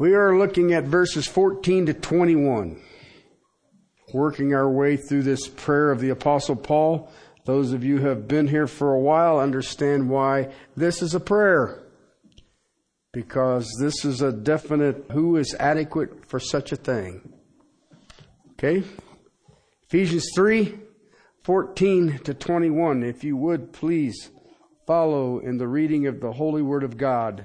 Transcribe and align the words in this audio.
We 0.00 0.14
are 0.14 0.38
looking 0.38 0.72
at 0.72 0.84
verses 0.84 1.26
14 1.26 1.84
to 1.84 1.92
21. 1.92 2.80
Working 4.14 4.54
our 4.54 4.66
way 4.66 4.96
through 4.96 5.24
this 5.24 5.46
prayer 5.46 5.90
of 5.90 6.00
the 6.00 6.08
Apostle 6.08 6.56
Paul. 6.56 7.12
Those 7.44 7.74
of 7.74 7.84
you 7.84 7.98
who 7.98 8.06
have 8.06 8.26
been 8.26 8.48
here 8.48 8.66
for 8.66 8.94
a 8.94 8.98
while 8.98 9.38
understand 9.38 10.08
why 10.08 10.54
this 10.74 11.02
is 11.02 11.14
a 11.14 11.20
prayer. 11.20 11.82
Because 13.12 13.70
this 13.78 14.06
is 14.06 14.22
a 14.22 14.32
definite 14.32 15.04
who 15.12 15.36
is 15.36 15.54
adequate 15.60 16.26
for 16.26 16.40
such 16.40 16.72
a 16.72 16.76
thing. 16.76 17.34
Okay? 18.52 18.82
Ephesians 19.82 20.30
3 20.34 20.78
14 21.42 22.20
to 22.24 22.32
21. 22.32 23.02
If 23.02 23.22
you 23.22 23.36
would 23.36 23.74
please 23.74 24.30
follow 24.86 25.40
in 25.40 25.58
the 25.58 25.68
reading 25.68 26.06
of 26.06 26.22
the 26.22 26.32
Holy 26.32 26.62
Word 26.62 26.84
of 26.84 26.96
God. 26.96 27.44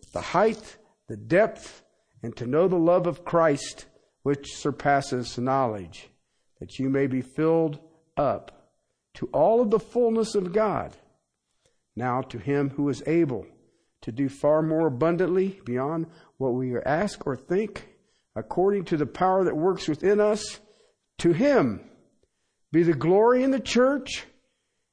the 0.11 0.21
height, 0.21 0.77
the 1.07 1.17
depth, 1.17 1.83
and 2.23 2.35
to 2.37 2.45
know 2.45 2.67
the 2.67 2.75
love 2.75 3.07
of 3.07 3.25
Christ 3.25 3.85
which 4.23 4.55
surpasses 4.55 5.37
knowledge, 5.37 6.09
that 6.59 6.77
you 6.77 6.89
may 6.89 7.07
be 7.07 7.21
filled 7.21 7.79
up 8.17 8.69
to 9.15 9.27
all 9.33 9.61
of 9.61 9.71
the 9.71 9.79
fullness 9.79 10.35
of 10.35 10.53
God. 10.53 10.95
Now 11.95 12.21
to 12.21 12.37
him 12.37 12.69
who 12.69 12.89
is 12.89 13.03
able 13.05 13.45
to 14.01 14.11
do 14.11 14.29
far 14.29 14.61
more 14.61 14.87
abundantly 14.87 15.59
beyond 15.65 16.07
what 16.37 16.53
we 16.53 16.77
ask 16.77 17.25
or 17.25 17.35
think, 17.35 17.87
according 18.35 18.85
to 18.85 18.97
the 18.97 19.05
power 19.05 19.43
that 19.43 19.55
works 19.55 19.87
within 19.87 20.19
us, 20.19 20.59
to 21.19 21.33
him 21.33 21.81
be 22.71 22.83
the 22.83 22.93
glory 22.93 23.43
in 23.43 23.51
the 23.51 23.59
church 23.59 24.25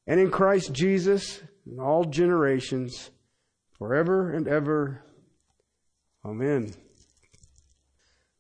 and 0.07 0.19
in 0.19 0.31
Christ 0.31 0.73
Jesus 0.73 1.41
in 1.67 1.79
all 1.79 2.05
generations, 2.05 3.11
forever 3.79 4.33
and 4.33 4.49
ever. 4.49 5.03
Amen. 6.25 6.75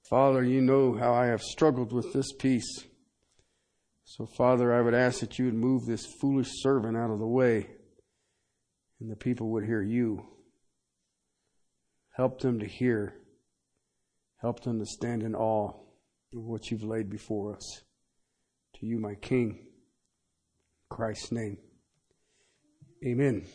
Father, 0.09 0.43
you 0.43 0.61
know 0.61 0.95
how 0.95 1.13
I 1.13 1.27
have 1.27 1.43
struggled 1.43 1.93
with 1.93 2.13
this 2.13 2.33
piece. 2.33 2.85
So, 4.05 4.27
Father, 4.27 4.73
I 4.73 4.81
would 4.81 4.95
ask 4.95 5.21
that 5.21 5.39
you 5.39 5.47
would 5.47 5.55
move 5.55 5.85
this 5.85 6.07
foolish 6.21 6.49
servant 6.63 6.97
out 6.97 7.11
of 7.11 7.19
the 7.19 7.27
way 7.27 7.69
and 9.01 9.11
the 9.11 9.17
people 9.17 9.51
would 9.51 9.65
hear 9.65 9.83
you. 9.83 10.27
Help 12.17 12.41
them 12.41 12.59
to 12.61 12.67
hear. 12.67 13.15
Help 14.39 14.61
them 14.61 14.79
to 14.79 14.87
stand 14.87 15.23
in 15.23 15.35
awe 15.35 15.73
of 16.35 16.43
what 16.43 16.71
you've 16.71 16.83
laid 16.83 17.09
before 17.09 17.55
us. 17.55 17.83
To 18.77 18.87
you, 18.87 18.99
my 18.99 19.15
King, 19.15 19.51
in 19.51 20.97
Christ's 20.97 21.33
name. 21.33 21.59
Amen. 23.05 23.47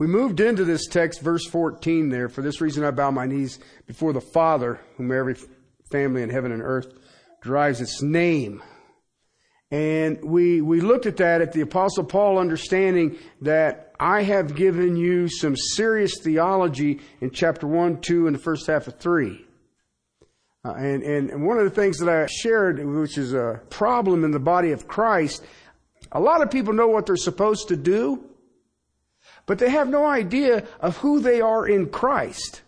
We 0.00 0.06
moved 0.06 0.40
into 0.40 0.64
this 0.64 0.86
text, 0.86 1.20
verse 1.20 1.44
14 1.44 2.08
there. 2.08 2.30
For 2.30 2.40
this 2.40 2.62
reason 2.62 2.84
I 2.84 2.90
bow 2.90 3.10
my 3.10 3.26
knees 3.26 3.58
before 3.86 4.14
the 4.14 4.20
Father, 4.22 4.80
whom 4.96 5.12
every 5.12 5.36
family 5.92 6.22
in 6.22 6.30
heaven 6.30 6.52
and 6.52 6.62
earth 6.62 6.90
derives 7.42 7.82
its 7.82 8.00
name. 8.00 8.62
And 9.70 10.18
we, 10.24 10.62
we 10.62 10.80
looked 10.80 11.04
at 11.04 11.18
that 11.18 11.42
at 11.42 11.52
the 11.52 11.60
Apostle 11.60 12.04
Paul 12.04 12.38
understanding 12.38 13.18
that 13.42 13.92
I 14.00 14.22
have 14.22 14.56
given 14.56 14.96
you 14.96 15.28
some 15.28 15.54
serious 15.54 16.18
theology 16.22 17.00
in 17.20 17.30
chapter 17.30 17.66
1, 17.66 18.00
2, 18.00 18.26
and 18.26 18.34
the 18.34 18.40
first 18.40 18.66
half 18.68 18.86
of 18.86 18.98
3. 18.98 19.44
Uh, 20.64 20.72
and, 20.76 21.02
and 21.02 21.46
one 21.46 21.58
of 21.58 21.64
the 21.64 21.70
things 21.70 21.98
that 21.98 22.08
I 22.08 22.24
shared, 22.24 22.82
which 22.82 23.18
is 23.18 23.34
a 23.34 23.60
problem 23.68 24.24
in 24.24 24.30
the 24.30 24.40
body 24.40 24.72
of 24.72 24.88
Christ, 24.88 25.44
a 26.10 26.20
lot 26.20 26.40
of 26.40 26.50
people 26.50 26.72
know 26.72 26.88
what 26.88 27.04
they're 27.04 27.16
supposed 27.16 27.68
to 27.68 27.76
do, 27.76 28.29
but 29.46 29.58
they 29.58 29.70
have 29.70 29.88
no 29.88 30.06
idea 30.06 30.66
of 30.80 30.96
who 30.98 31.20
they 31.20 31.40
are 31.40 31.66
in 31.66 31.88
Christ. 31.90 32.62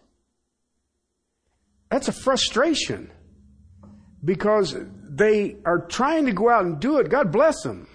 That's 1.91 2.09
a 2.09 2.13
frustration 2.13 3.11
because 4.25 4.77
they 5.09 5.57
are 5.65 5.87
trying 5.87 6.27
to 6.27 6.33
go 6.33 6.49
out 6.49 6.65
and 6.65 6.81
do 6.81 6.99
it. 6.99 7.11
God 7.11 7.31
bless 7.33 7.63
them. 7.63 7.87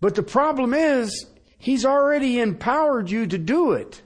But 0.00 0.14
the 0.14 0.22
problem 0.22 0.74
is, 0.74 1.26
He's 1.58 1.84
already 1.84 2.38
empowered 2.38 3.10
you 3.10 3.26
to 3.26 3.38
do 3.38 3.72
it. 3.72 4.02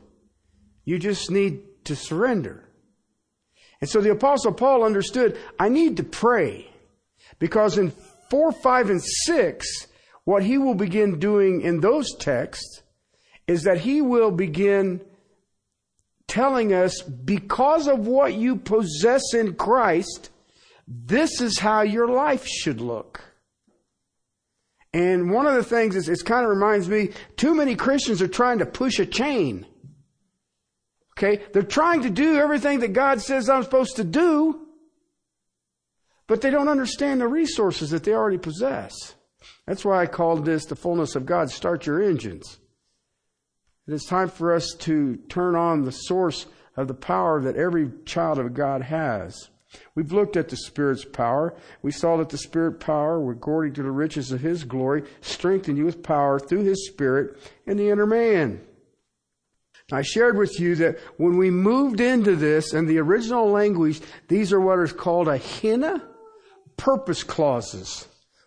You 0.85 0.99
just 0.99 1.31
need 1.31 1.85
to 1.85 1.97
surrender. 1.97 2.65
And 3.81 3.91
so 3.91 4.01
the 4.01 4.13
apostle 4.13 4.53
Paul 4.53 4.85
understood, 4.85 5.39
I 5.59 5.69
need 5.69 5.97
to 5.97 6.05
pray 6.05 6.71
because 7.39 7.79
in 7.79 7.93
4, 8.31 8.53
5, 8.53 8.91
and 8.91 9.03
6, 9.03 9.87
what 10.25 10.45
he 10.45 10.59
will 10.59 10.75
begin 10.75 11.19
doing 11.19 11.63
in 11.63 11.81
those 11.81 12.15
texts 12.17 12.83
is 13.51 13.65
that 13.65 13.81
he 13.81 14.01
will 14.01 14.31
begin 14.31 15.01
telling 16.29 16.73
us 16.73 17.03
because 17.03 17.89
of 17.89 18.07
what 18.07 18.33
you 18.35 18.55
possess 18.55 19.35
in 19.35 19.55
Christ, 19.55 20.31
this 20.87 21.41
is 21.41 21.59
how 21.59 21.83
your 21.83 22.07
life 22.07 22.47
should 22.47 22.81
look. 22.81 23.21
And 24.95 25.33
one 25.33 25.49
of 25.49 25.57
the 25.57 25.65
things 25.65 25.97
is, 25.97 26.09
it 26.09 26.25
kind 26.25 26.45
of 26.45 26.51
reminds 26.51 26.89
me, 26.89 27.11
too 27.37 27.53
many 27.53 27.75
Christians 27.75 28.23
are 28.23 28.29
trying 28.29 28.59
to 28.59 28.67
push 28.67 29.01
a 29.01 29.07
chain. 29.07 29.67
Okay? 31.19 31.43
They're 31.53 31.63
trying 31.63 32.03
to 32.03 32.11
do 32.11 32.37
everything 32.37 32.79
that 32.81 32.93
God 32.93 33.21
says 33.21 33.51
I'm 33.51 33.65
supposed 33.65 33.97
to 33.97 34.05
do, 34.05 34.65
but 36.29 36.41
they 36.41 36.51
don't 36.51 36.69
understand 36.69 37.21
the 37.21 37.27
resources 37.27 37.91
that 37.91 38.05
they 38.05 38.13
already 38.13 38.39
possess. 38.39 39.17
That's 39.67 39.85
why 39.85 40.03
I 40.03 40.07
called 40.07 40.45
this 40.45 40.67
the 40.67 40.77
fullness 40.77 41.17
of 41.17 41.27
God. 41.27 41.51
Start 41.51 41.87
your 41.87 42.01
engines. 42.01 42.60
It 43.91 43.95
is 43.95 44.05
time 44.05 44.29
for 44.29 44.55
us 44.55 44.73
to 44.83 45.17
turn 45.29 45.57
on 45.57 45.83
the 45.83 45.91
source 45.91 46.47
of 46.77 46.87
the 46.87 46.95
power 46.95 47.41
that 47.41 47.57
every 47.57 47.91
child 48.05 48.39
of 48.39 48.55
God 48.55 48.83
has. 48.83 49.49
We've 49.97 50.13
looked 50.13 50.37
at 50.37 50.49
the 50.49 50.57
Spirit's 50.57 51.05
power. 51.05 51.57
We 51.83 51.91
saw 51.91 52.17
that 52.19 52.29
the 52.29 52.39
Spirit 52.39 52.79
power, 52.79 53.29
according 53.33 53.73
to 53.75 53.83
the 53.83 53.91
riches 53.91 54.31
of 54.31 54.43
His 54.43 54.63
glory, 54.63 55.03
strengthened 55.23 55.77
you 55.77 55.87
with 55.87 56.05
power 56.05 56.39
through 56.39 56.63
His 56.63 56.87
Spirit 56.87 57.37
in 57.67 57.79
the 57.79 57.91
inner 57.91 58.07
man. 58.07 58.61
I 59.91 60.03
shared 60.03 60.39
with 60.39 60.61
you 60.61 60.77
that 60.77 61.01
when 61.17 61.37
we 61.37 61.51
moved 61.51 61.99
into 62.01 62.37
this 62.37 62.73
and 62.73 62.89
the 62.89 62.99
original 62.99 63.51
language, 63.51 64.03
these 64.29 64.53
are 64.53 64.61
what 64.61 64.79
is 64.79 64.93
called 64.93 65.27
a 65.27 65.37
hina 65.37 66.01
purpose 66.77 67.25
clauses. 67.25 68.07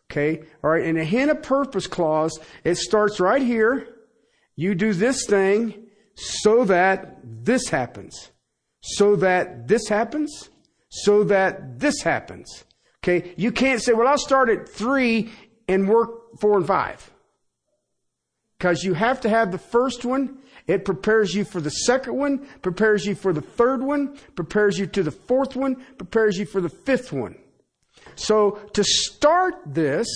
Okay? 0.10 0.44
Alright, 0.64 0.86
in 0.86 0.96
a 0.96 1.06
hina 1.06 1.36
purpose 1.36 1.86
clause, 1.86 2.40
it 2.64 2.76
starts 2.76 3.20
right 3.20 3.42
here 3.42 3.93
you 4.56 4.76
do 4.76 4.94
this 4.94 5.26
thing 5.26 5.88
so 6.16 6.66
that 6.66 7.18
this 7.24 7.70
happens. 7.70 8.32
So 8.82 9.16
that 9.18 9.68
this 9.68 9.88
happens. 9.88 10.50
So 10.90 11.24
that 11.26 11.80
this 11.80 12.02
happens. 12.02 12.66
Okay. 13.04 13.34
You 13.36 13.52
can't 13.52 13.82
say, 13.82 13.94
well, 13.94 14.08
I'll 14.08 14.18
start 14.18 14.50
at 14.50 14.70
three 14.70 15.32
and 15.68 15.88
work 15.88 16.40
four 16.40 16.58
and 16.58 16.68
five. 16.68 17.12
Because 18.58 18.84
you 18.84 18.94
have 18.94 19.22
to 19.22 19.30
have 19.30 19.52
the 19.52 19.58
first 19.58 20.06
one. 20.06 20.38
It 20.68 20.86
prepares 20.86 21.34
you 21.34 21.44
for 21.44 21.60
the 21.60 21.70
second 21.70 22.16
one, 22.16 22.48
prepares 22.62 23.06
you 23.06 23.16
for 23.16 23.34
the 23.34 23.42
third 23.42 23.82
one, 23.82 24.18
prepares 24.36 24.78
you 24.78 24.88
to 24.88 25.04
the 25.04 25.12
fourth 25.12 25.58
one, 25.58 25.76
prepares 25.98 26.38
you 26.38 26.46
for 26.46 26.62
the 26.62 26.70
fifth 26.70 27.12
one. 27.12 27.36
So 28.16 28.52
to 28.74 28.84
start 28.84 29.56
this, 29.66 30.08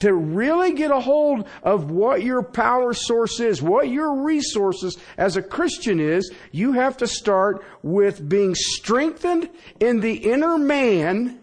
to 0.00 0.12
really 0.14 0.72
get 0.72 0.90
a 0.90 1.00
hold 1.00 1.46
of 1.62 1.90
what 1.90 2.22
your 2.22 2.42
power 2.42 2.92
source 2.92 3.38
is, 3.38 3.62
what 3.62 3.88
your 3.88 4.22
resources 4.22 4.98
as 5.16 5.36
a 5.36 5.42
Christian 5.42 6.00
is, 6.00 6.30
you 6.52 6.72
have 6.72 6.96
to 6.98 7.06
start 7.06 7.64
with 7.82 8.28
being 8.28 8.54
strengthened 8.54 9.48
in 9.78 10.00
the 10.00 10.14
inner 10.14 10.58
man 10.58 11.40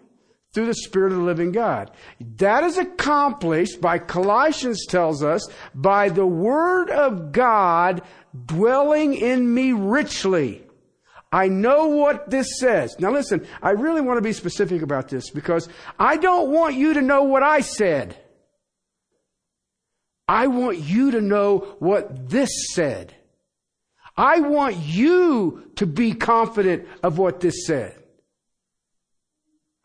through 0.54 0.66
the 0.66 0.74
Spirit 0.74 1.12
of 1.12 1.20
the 1.20 1.24
living 1.24 1.52
God. 1.52 1.92
That 2.38 2.64
is 2.64 2.78
accomplished 2.80 3.80
by 3.80 4.00
Colossians 4.00 4.86
tells 4.88 5.24
us 5.24 5.48
by 5.76 6.10
the 6.10 6.26
Word 6.26 6.90
of 6.90 7.32
God 7.32 8.02
dwelling 8.46 9.14
in 9.14 9.54
me 9.54 9.72
richly. 9.72 10.64
I 11.32 11.50
know 11.50 11.88
what 11.88 12.30
this 12.30 12.60
says. 12.60 12.96
Now 13.00 13.12
listen, 13.12 13.46
I 13.62 13.72
really 13.72 14.02
want 14.02 14.18
to 14.18 14.22
be 14.22 14.34
specific 14.34 14.82
about 14.82 15.10
this 15.10 15.30
because 15.30 15.70
I 16.00 16.18
don't 16.18 16.52
want 16.52 16.76
you 16.76 16.94
to 16.96 17.02
know 17.02 17.24
what 17.24 17.44
I 17.44 17.60
said. 17.60 18.18
I 20.28 20.48
want 20.48 20.80
you 20.80 21.12
to 21.12 21.22
know 21.22 21.76
what 21.80 22.30
this 22.30 22.50
said. 22.74 23.14
I 24.16 24.40
want 24.40 24.78
you 24.78 25.72
to 25.76 25.86
be 25.86 26.14
confident 26.14 26.88
of 27.04 27.18
what 27.18 27.40
this 27.40 27.66
said. 27.66 27.96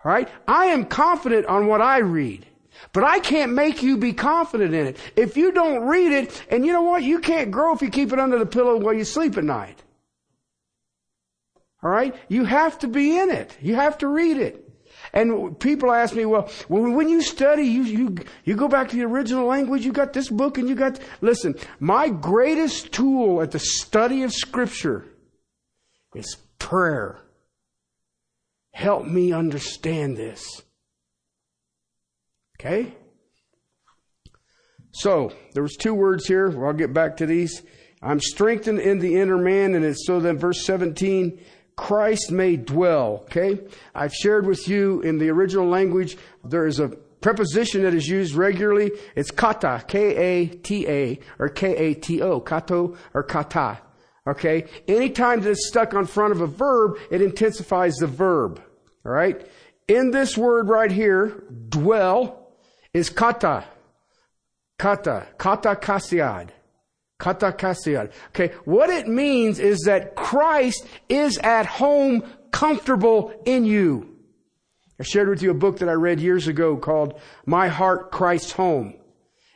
All 0.05 0.11
right? 0.11 0.29
I 0.49 0.67
am 0.67 0.87
confident 0.87 1.47
on 1.47 1.67
what 1.67 1.81
I 1.81 1.99
read. 1.99 2.47
But 2.93 3.05
I 3.05 3.21
can't 3.21 3.53
make 3.53 3.83
you 3.83 3.99
be 3.99 4.13
confident 4.13 4.75
in 4.75 4.87
it. 4.87 4.97
If 5.15 5.37
you 5.37 5.53
don't 5.53 5.87
read 5.87 6.11
it, 6.11 6.43
and 6.49 6.67
you 6.67 6.73
know 6.73 6.83
what? 6.83 7.03
You 7.03 7.21
can't 7.21 7.51
grow 7.51 7.75
if 7.75 7.83
you 7.83 7.91
keep 7.91 8.13
it 8.13 8.19
under 8.19 8.39
the 8.39 8.47
pillow 8.47 8.79
while 8.79 8.95
you 8.95 9.05
sleep 9.05 9.37
at 9.37 9.45
night. 9.45 9.83
All 11.83 11.91
right? 11.91 12.15
You 12.29 12.45
have 12.45 12.79
to 12.81 12.89
be 12.89 13.19
in 13.19 13.31
it. 13.31 13.57
You 13.61 13.75
have 13.75 13.99
to 13.99 14.09
read 14.09 14.39
it. 14.39 14.72
And 15.13 15.59
people 15.61 15.93
ask 15.93 16.15
me, 16.15 16.25
well, 16.25 16.49
when 16.69 17.09
you 17.09 17.21
study, 17.21 17.65
you, 17.65 17.83
you, 17.83 18.17
you 18.45 18.57
go 18.57 18.67
back 18.67 18.89
to 18.89 18.97
the 18.97 19.05
original 19.05 19.47
language, 19.47 19.85
you 19.85 19.93
got 19.93 20.15
this 20.15 20.31
book 20.31 20.57
and 20.57 20.69
you 20.69 20.75
got, 20.75 20.99
listen, 21.21 21.55
my 21.81 22.09
greatest 22.09 22.93
tool 22.93 23.43
at 23.43 23.51
the 23.51 23.59
study 23.59 24.23
of 24.23 24.33
scripture 24.33 25.05
is 26.15 26.37
prayer. 26.59 27.21
Help 28.73 29.07
me 29.07 29.33
understand 29.33 30.17
this. 30.17 30.63
Okay? 32.59 32.95
So, 34.93 35.33
there 35.53 35.63
was 35.63 35.77
two 35.77 35.95
words 35.95 36.27
here. 36.27 36.65
I'll 36.65 36.73
get 36.73 36.95
back 36.95 37.19
to 37.19 37.27
these. 37.27 37.63
I'm 38.03 38.21
strengthened 38.21 38.81
in 38.81 38.99
the 38.99 39.17
inner 39.17 39.39
man, 39.39 39.75
and 39.75 39.85
it's 39.85 40.07
so 40.07 40.21
then 40.21 40.39
verse 40.39 40.65
17, 40.65 41.41
Christ 41.77 42.31
may 42.31 42.57
dwell. 42.57 43.23
Okay? 43.25 43.61
I've 43.95 44.15
shared 44.15 44.47
with 44.47 44.69
you 44.69 45.01
in 45.01 45.19
the 45.19 45.31
original 45.31 45.67
language, 45.67 46.17
there 46.45 46.67
is 46.67 46.81
a 46.81 46.89
preposition 46.89 47.83
that 47.83 47.95
is 47.95 48.09
used 48.09 48.35
regularly. 48.35 48.91
It's 49.17 49.31
kata, 49.31 49.85
K-A-T-A, 49.89 51.19
or 51.39 51.49
K-A-T-O, 51.49 52.41
kato 52.41 52.97
or 53.15 53.23
kata. 53.23 53.79
Okay? 54.27 54.67
Anytime 54.87 55.41
that 55.41 55.51
it's 55.51 55.69
stuck 55.69 55.95
on 55.95 56.07
front 56.07 56.33
of 56.33 56.41
a 56.41 56.47
verb, 56.47 56.99
it 57.11 57.23
intensifies 57.23 57.95
the 57.97 58.07
verb. 58.07 58.63
Alright? 59.07 59.49
In 59.89 60.11
this 60.11 60.37
word 60.37 60.69
right 60.69 60.91
here, 60.91 61.45
dwell, 61.69 62.53
is 62.95 63.11
kata. 63.11 63.65
Kata. 64.79 65.27
Kata 65.39 65.75
kasiad. 65.75 66.51
Kata 67.23 67.53
kasiad. 67.53 68.11
Okay. 68.31 68.53
What 68.65 68.91
it 68.91 69.07
means 69.07 69.61
is 69.61 69.83
that 69.87 70.17
Christ 70.17 70.85
is 71.09 71.39
at 71.39 71.67
home 71.67 72.25
comfortable 72.51 73.33
in 73.45 73.65
you. 73.65 74.09
I 74.99 75.05
shared 75.05 75.29
with 75.29 75.41
you 75.41 75.53
a 75.53 75.55
book 75.55 75.79
that 75.79 75.89
I 75.89 75.93
read 75.93 76.19
years 76.19 76.49
ago 76.49 76.77
called 76.77 77.21
My 77.47 77.69
Heart, 77.69 78.11
Christ's 78.11 78.51
Home 78.53 78.95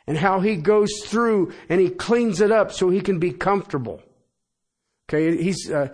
and 0.07 0.17
how 0.17 0.39
he 0.39 0.55
goes 0.55 0.89
through 1.07 1.51
and 1.67 1.81
he 1.81 1.89
cleans 1.89 2.39
it 2.39 2.53
up 2.53 2.71
so 2.71 2.89
he 2.89 3.01
can 3.01 3.19
be 3.19 3.31
comfortable. 3.31 4.01
Okay, 5.09 5.35
he's. 5.43 5.69
Uh, 5.69 5.89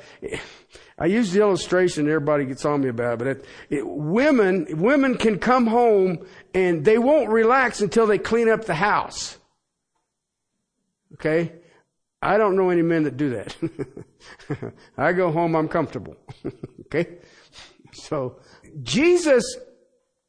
I 1.00 1.08
use 1.08 1.32
the 1.32 1.42
illustration 1.42 2.08
everybody 2.08 2.46
gets 2.46 2.66
on 2.66 2.82
me 2.82 2.90
about, 2.90 3.18
but 3.18 3.28
it, 3.28 3.46
it, 3.72 3.88
women 3.88 4.68
women 4.78 5.18
can 5.18 5.40
come 5.40 5.66
home 5.66 6.24
and 6.54 6.86
they 6.86 7.00
won't 7.00 7.32
relax 7.32 7.82
until 7.82 8.06
they 8.06 8.20
clean 8.20 8.48
up 8.48 8.66
the 8.66 8.76
house. 8.76 9.40
Okay, 11.14 11.54
I 12.24 12.38
don't 12.38 12.56
know 12.56 12.70
any 12.70 12.82
men 12.82 13.04
that 13.04 13.18
do 13.18 13.30
that. 13.32 13.56
I 14.98 15.14
go 15.14 15.32
home, 15.32 15.56
I'm 15.56 15.68
comfortable. 15.68 16.16
okay, 16.86 17.18
so 17.92 18.40
Jesus, 18.82 19.58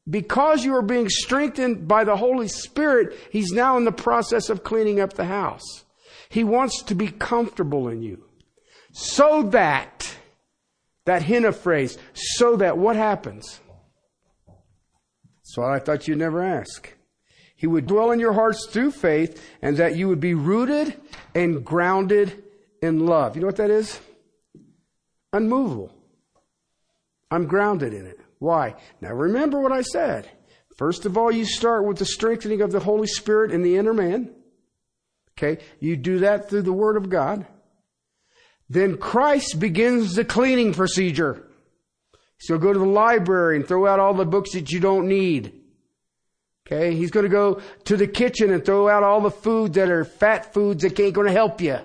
because 0.09 0.63
you 0.65 0.75
are 0.75 0.81
being 0.81 1.09
strengthened 1.09 1.87
by 1.87 2.03
the 2.03 2.17
Holy 2.17 2.47
Spirit, 2.47 3.17
He's 3.31 3.51
now 3.51 3.77
in 3.77 3.85
the 3.85 3.91
process 3.91 4.49
of 4.49 4.63
cleaning 4.63 4.99
up 4.99 5.13
the 5.13 5.25
house. 5.25 5.85
He 6.29 6.43
wants 6.43 6.83
to 6.83 6.95
be 6.95 7.07
comfortable 7.07 7.87
in 7.87 8.01
you. 8.01 8.23
So 8.91 9.43
that, 9.43 10.15
that 11.05 11.23
hina 11.23 11.51
phrase, 11.51 11.97
so 12.13 12.57
that 12.57 12.77
what 12.77 12.95
happens? 12.95 13.59
That's 14.47 15.57
what 15.57 15.71
I 15.71 15.79
thought 15.79 16.07
you'd 16.07 16.17
never 16.17 16.43
ask. 16.43 16.93
He 17.55 17.67
would 17.67 17.87
dwell 17.87 18.11
in 18.11 18.19
your 18.19 18.33
hearts 18.33 18.67
through 18.69 18.91
faith 18.91 19.43
and 19.61 19.77
that 19.77 19.95
you 19.95 20.07
would 20.09 20.19
be 20.19 20.33
rooted 20.33 20.99
and 21.33 21.63
grounded 21.63 22.43
in 22.81 23.05
love. 23.05 23.35
You 23.35 23.41
know 23.41 23.47
what 23.47 23.55
that 23.57 23.69
is? 23.69 23.99
Unmovable. 25.31 25.91
I'm 27.31 27.47
grounded 27.47 27.93
in 27.93 28.05
it. 28.05 28.19
Why? 28.39 28.75
Now 29.01 29.13
remember 29.13 29.59
what 29.59 29.71
I 29.71 29.81
said. 29.81 30.29
First 30.75 31.05
of 31.05 31.17
all, 31.17 31.31
you 31.31 31.45
start 31.45 31.85
with 31.85 31.97
the 31.97 32.05
strengthening 32.05 32.61
of 32.61 32.71
the 32.71 32.81
Holy 32.81 33.07
Spirit 33.07 33.51
in 33.51 33.61
the 33.61 33.77
inner 33.77 33.93
man. 33.93 34.33
Okay? 35.37 35.63
You 35.79 35.95
do 35.95 36.19
that 36.19 36.49
through 36.49 36.63
the 36.63 36.73
Word 36.73 36.97
of 36.97 37.09
God. 37.09 37.45
Then 38.69 38.97
Christ 38.97 39.59
begins 39.59 40.15
the 40.15 40.25
cleaning 40.25 40.73
procedure. 40.73 41.47
So 42.39 42.57
go 42.57 42.73
to 42.73 42.79
the 42.79 42.85
library 42.85 43.55
and 43.55 43.67
throw 43.67 43.87
out 43.87 43.99
all 43.99 44.13
the 44.13 44.25
books 44.25 44.51
that 44.53 44.71
you 44.71 44.79
don't 44.79 45.07
need. 45.07 45.61
Okay, 46.67 46.95
he's 46.95 47.11
going 47.11 47.25
to 47.25 47.29
go 47.29 47.61
to 47.83 47.95
the 47.95 48.07
kitchen 48.07 48.51
and 48.51 48.65
throw 48.65 48.89
out 48.89 49.03
all 49.03 49.21
the 49.21 49.29
food 49.29 49.73
that 49.73 49.89
are 49.89 50.03
fat 50.03 50.51
foods 50.53 50.81
that 50.81 50.99
ain't 50.99 51.13
going 51.13 51.27
to 51.27 51.33
help 51.33 51.61
you. 51.61 51.75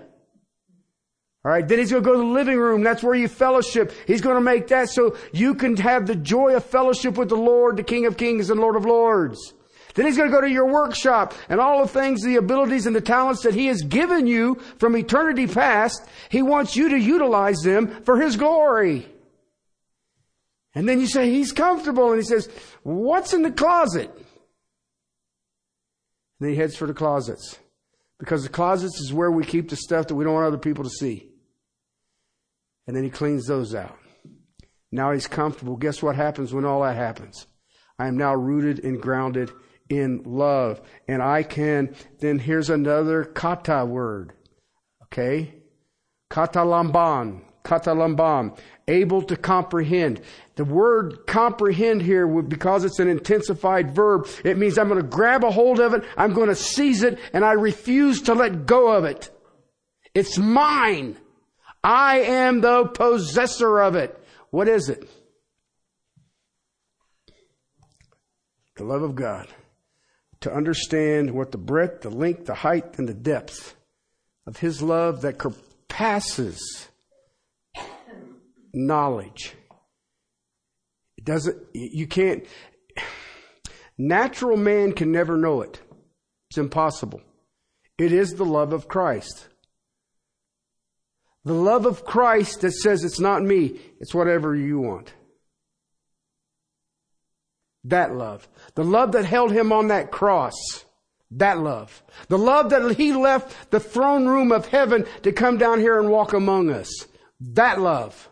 All 1.43 1.51
right, 1.51 1.67
then 1.67 1.79
he's 1.79 1.91
going 1.91 2.03
to 2.03 2.07
go 2.07 2.15
to 2.15 2.21
the 2.21 2.25
living 2.25 2.59
room. 2.59 2.83
That's 2.83 3.03
where 3.03 3.15
you 3.15 3.29
fellowship. 3.29 3.93
He's 4.07 4.21
going 4.21 4.37
to 4.37 4.43
make 4.43 4.69
that 4.69 4.91
so 4.91 5.17
you 5.33 5.55
can 5.55 5.77
have 5.77 6.07
the 6.07 6.15
joy 6.15 6.55
of 6.55 6.65
fellowship 6.65 7.17
with 7.17 7.29
the 7.29 7.37
Lord, 7.37 7.77
the 7.77 7.83
King 7.83 8.07
of 8.07 8.17
Kings 8.17 8.51
and 8.51 8.61
Lord 8.61 8.77
of 8.77 8.85
Lords. 8.85 9.55
Then 9.95 10.07
he's 10.07 10.17
going 10.17 10.31
to 10.31 10.35
go 10.35 10.41
to 10.41 10.51
your 10.51 10.67
workshop 10.67 11.35
and 11.49 11.61
all 11.61 11.83
the 11.83 11.89
things, 11.89 12.23
the 12.23 12.37
abilities 12.37 12.87
and 12.87 12.95
the 12.95 13.01
talents 13.01 13.43
that 13.43 13.55
he 13.55 13.67
has 13.67 13.83
given 13.83 14.27
you 14.27 14.57
from 14.79 14.97
eternity 14.97 15.47
past. 15.47 16.07
He 16.29 16.43
wants 16.43 16.77
you 16.77 16.91
to 16.91 16.99
utilize 16.99 17.59
them 17.63 17.89
for 18.05 18.21
his 18.21 18.37
glory. 18.37 19.07
And 20.75 20.89
then 20.89 21.01
you 21.01 21.07
say, 21.07 21.31
he's 21.31 21.53
comfortable. 21.53 22.11
And 22.11 22.19
he 22.19 22.27
says, 22.27 22.49
what's 22.83 23.35
in 23.35 23.43
the 23.43 23.51
closet? 23.51 24.11
And 26.41 26.49
then 26.49 26.55
he 26.55 26.61
heads 26.61 26.75
for 26.75 26.87
the 26.87 26.95
closets. 26.95 27.59
Because 28.19 28.43
the 28.43 28.49
closets 28.49 28.99
is 29.01 29.13
where 29.13 29.31
we 29.31 29.45
keep 29.45 29.69
the 29.69 29.77
stuff 29.77 30.09
that 30.09 30.15
we 30.15 30.25
don't 30.25 30.35
want 30.35 30.47
other 30.47 30.59
people 30.59 30.85
to 30.85 30.91
see. 30.91 31.29
And 32.87 32.97
then 32.97 33.05
he 33.05 33.11
cleans 33.11 33.47
those 33.47 33.75
out. 33.75 33.97
Now 34.91 35.13
he's 35.13 35.27
comfortable. 35.27 35.77
Guess 35.77 36.03
what 36.03 36.17
happens 36.17 36.53
when 36.53 36.65
all 36.65 36.83
that 36.83 36.97
happens? 36.97 37.47
I 37.99 38.09
am 38.09 38.17
now 38.17 38.35
rooted 38.35 38.85
and 38.85 39.01
grounded 39.01 39.53
in 39.89 40.23
love. 40.25 40.81
And 41.07 41.23
I 41.23 41.43
can, 41.43 41.95
then 42.21 42.39
here's 42.39 42.71
another 42.71 43.25
kata 43.25 43.85
word. 43.85 44.33
Okay? 45.05 45.55
Katalamban. 46.31 47.43
Katalamban. 47.65 48.59
Able 48.89 49.23
to 49.23 49.37
comprehend. 49.37 50.23
The 50.61 50.67
word 50.67 51.27
comprehend 51.27 52.03
here, 52.03 52.27
because 52.43 52.85
it's 52.85 52.99
an 52.99 53.09
intensified 53.09 53.95
verb, 53.95 54.29
it 54.45 54.59
means 54.59 54.77
I'm 54.77 54.89
going 54.89 55.01
to 55.01 55.09
grab 55.09 55.43
a 55.43 55.51
hold 55.51 55.81
of 55.81 55.95
it, 55.95 56.05
I'm 56.19 56.35
going 56.35 56.51
to 56.51 56.55
seize 56.55 57.03
it, 57.03 57.19
and 57.33 57.47
I 57.47 57.53
refuse 57.53 58.21
to 58.25 58.35
let 58.35 58.67
go 58.67 58.93
of 58.93 59.05
it. 59.05 59.31
It's 60.13 60.37
mine. 60.37 61.17
I 61.83 62.19
am 62.19 62.61
the 62.61 62.85
possessor 62.89 63.81
of 63.81 63.97
it. 63.97 64.23
What 64.51 64.69
is 64.69 64.91
it? 64.91 65.09
The 68.77 68.85
love 68.85 69.01
of 69.01 69.15
God 69.15 69.49
to 70.41 70.53
understand 70.53 71.31
what 71.31 71.53
the 71.53 71.59
breadth, 71.59 72.03
the 72.03 72.11
length, 72.11 72.45
the 72.45 72.55
height, 72.55 72.99
and 72.99 73.09
the 73.09 73.15
depth 73.15 73.77
of 74.47 74.59
His 74.59 74.83
love 74.83 75.23
that 75.23 75.41
surpasses 75.41 76.89
knowledge. 78.75 79.55
It 81.21 81.25
doesn't, 81.25 81.59
you 81.75 82.07
can't, 82.07 82.47
natural 83.99 84.57
man 84.57 84.93
can 84.93 85.13
never 85.13 85.37
know 85.37 85.61
it. 85.61 85.79
It's 86.49 86.57
impossible. 86.57 87.21
It 87.99 88.13
is 88.13 88.35
the 88.35 88.47
love 88.47 88.73
of 88.73 88.89
Christ. 88.89 89.49
The 91.45 91.53
love 91.53 91.85
of 91.85 92.07
Christ 92.07 92.63
that 92.63 92.73
says 92.73 93.05
it's 93.05 93.21
not 93.21 93.43
me, 93.43 93.79
it's 94.01 94.15
whatever 94.15 94.57
you 94.57 94.79
want. 94.79 95.13
That 97.85 98.15
love. 98.15 98.49
The 98.75 98.85
love 98.85 99.13
that 99.13 99.27
held 99.27 99.53
him 99.53 99.73
on 99.73 99.89
that 99.89 100.11
cross. 100.11 100.55
That 101.33 101.59
love. 101.59 102.03
The 102.29 102.39
love 102.39 102.71
that 102.71 102.97
he 102.97 103.13
left 103.13 103.71
the 103.71 103.81
throne 103.81 104.27
room 104.27 104.53
of 104.53 104.67
heaven 104.67 105.07
to 105.23 105.33
come 105.33 105.59
down 105.59 105.81
here 105.81 106.01
and 106.01 106.11
walk 106.11 106.33
among 106.33 106.71
us. 106.71 106.91
That 107.41 107.79
love. 107.79 108.31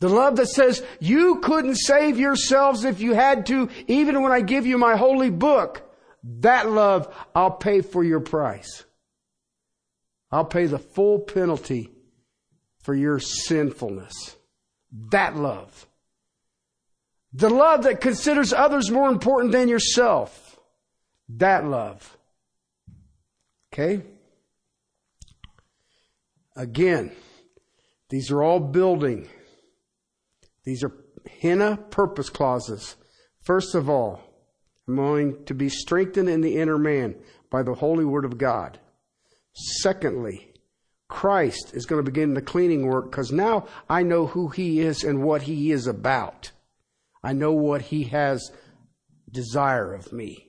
The 0.00 0.08
love 0.08 0.36
that 0.36 0.48
says 0.48 0.82
you 0.98 1.36
couldn't 1.36 1.76
save 1.76 2.18
yourselves 2.18 2.84
if 2.84 3.00
you 3.00 3.14
had 3.14 3.46
to, 3.46 3.68
even 3.86 4.22
when 4.22 4.32
I 4.32 4.40
give 4.40 4.66
you 4.66 4.78
my 4.78 4.96
holy 4.96 5.30
book. 5.30 5.82
That 6.24 6.70
love, 6.70 7.14
I'll 7.34 7.50
pay 7.50 7.82
for 7.82 8.02
your 8.02 8.20
price. 8.20 8.84
I'll 10.32 10.44
pay 10.44 10.66
the 10.66 10.78
full 10.78 11.18
penalty 11.18 11.90
for 12.82 12.94
your 12.94 13.20
sinfulness. 13.20 14.36
That 15.10 15.36
love. 15.36 15.86
The 17.32 17.50
love 17.50 17.84
that 17.84 18.00
considers 18.00 18.52
others 18.52 18.90
more 18.90 19.08
important 19.08 19.52
than 19.52 19.68
yourself. 19.68 20.58
That 21.28 21.64
love. 21.64 22.16
Okay? 23.72 24.02
Again, 26.56 27.12
these 28.08 28.30
are 28.30 28.42
all 28.42 28.60
building. 28.60 29.28
These 30.64 30.84
are 30.84 30.92
hina 31.42 31.76
purpose 31.90 32.30
clauses. 32.30 32.96
First 33.42 33.74
of 33.74 33.88
all, 33.88 34.20
I'm 34.86 34.96
going 34.96 35.44
to 35.46 35.54
be 35.54 35.68
strengthened 35.68 36.28
in 36.28 36.40
the 36.40 36.58
inner 36.58 36.78
man 36.78 37.16
by 37.50 37.62
the 37.62 37.74
holy 37.74 38.04
word 38.04 38.24
of 38.24 38.38
God. 38.38 38.78
Secondly, 39.52 40.52
Christ 41.08 41.74
is 41.74 41.86
going 41.86 41.98
to 41.98 42.10
begin 42.10 42.34
the 42.34 42.42
cleaning 42.42 42.86
work 42.86 43.10
because 43.10 43.32
now 43.32 43.66
I 43.88 44.02
know 44.02 44.26
who 44.26 44.48
he 44.48 44.80
is 44.80 45.02
and 45.02 45.22
what 45.22 45.42
he 45.42 45.72
is 45.72 45.86
about. 45.86 46.52
I 47.22 47.32
know 47.32 47.52
what 47.52 47.82
he 47.82 48.04
has 48.04 48.50
desire 49.30 49.92
of 49.92 50.12
me. 50.12 50.46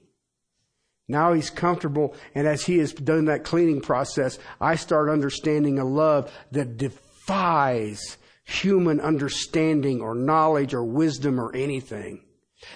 Now 1.08 1.34
he's 1.34 1.50
comfortable, 1.50 2.16
and 2.34 2.48
as 2.48 2.64
he 2.64 2.78
has 2.78 2.94
done 2.94 3.26
that 3.26 3.44
cleaning 3.44 3.82
process, 3.82 4.40
I 4.62 4.76
start 4.76 5.10
understanding 5.10 5.78
a 5.78 5.84
love 5.84 6.32
that 6.52 6.78
defies 6.78 8.18
human 8.44 9.00
understanding 9.00 10.02
or 10.02 10.16
knowledge 10.16 10.74
or 10.74 10.84
wisdom 10.84 11.40
or 11.40 11.56
anything. 11.56 12.24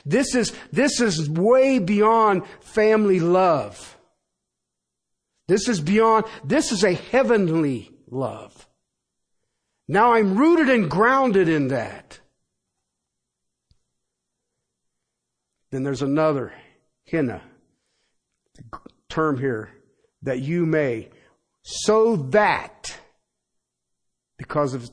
This 0.06 0.36
is, 0.36 0.54
this 0.72 1.00
is 1.00 1.30
way 1.30 1.80
beyond 1.80 2.44
family 2.62 3.20
love. 3.20 3.98
This 5.48 5.68
is 5.68 5.80
beyond, 5.80 6.26
this 6.44 6.72
is 6.72 6.84
a 6.84 6.94
heavenly 6.94 7.92
love. 8.10 8.68
Now 9.88 10.14
I'm 10.14 10.36
rooted 10.36 10.70
and 10.70 10.90
grounded 10.90 11.48
in 11.48 11.68
that. 11.68 12.20
Then 15.72 15.84
there's 15.84 16.02
another, 16.02 16.54
hina, 17.12 17.42
term 19.10 19.38
here, 19.38 19.70
that 20.24 20.40
you 20.40 20.66
may, 20.66 21.10
so 21.62 22.16
that, 22.16 22.98
because 24.38 24.74
of 24.74 24.90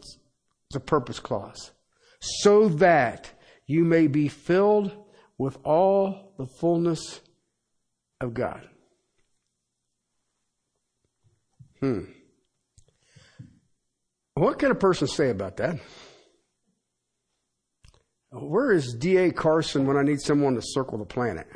the 0.72 0.80
purpose 0.80 1.20
clause, 1.20 1.72
so 2.20 2.68
that 2.68 3.30
you 3.66 3.84
may 3.84 4.06
be 4.06 4.28
filled 4.28 4.92
with 5.38 5.58
all 5.64 6.34
the 6.38 6.46
fullness 6.46 7.20
of 8.20 8.34
God. 8.34 8.68
Hmm. 11.80 12.04
What 14.34 14.58
can 14.58 14.70
a 14.70 14.74
person 14.74 15.08
say 15.08 15.30
about 15.30 15.56
that? 15.58 15.78
Where 18.30 18.72
is 18.72 18.94
D.A. 18.98 19.30
Carson 19.30 19.86
when 19.86 19.96
I 19.96 20.02
need 20.02 20.20
someone 20.20 20.54
to 20.54 20.62
circle 20.62 20.98
the 20.98 21.04
planet? 21.04 21.46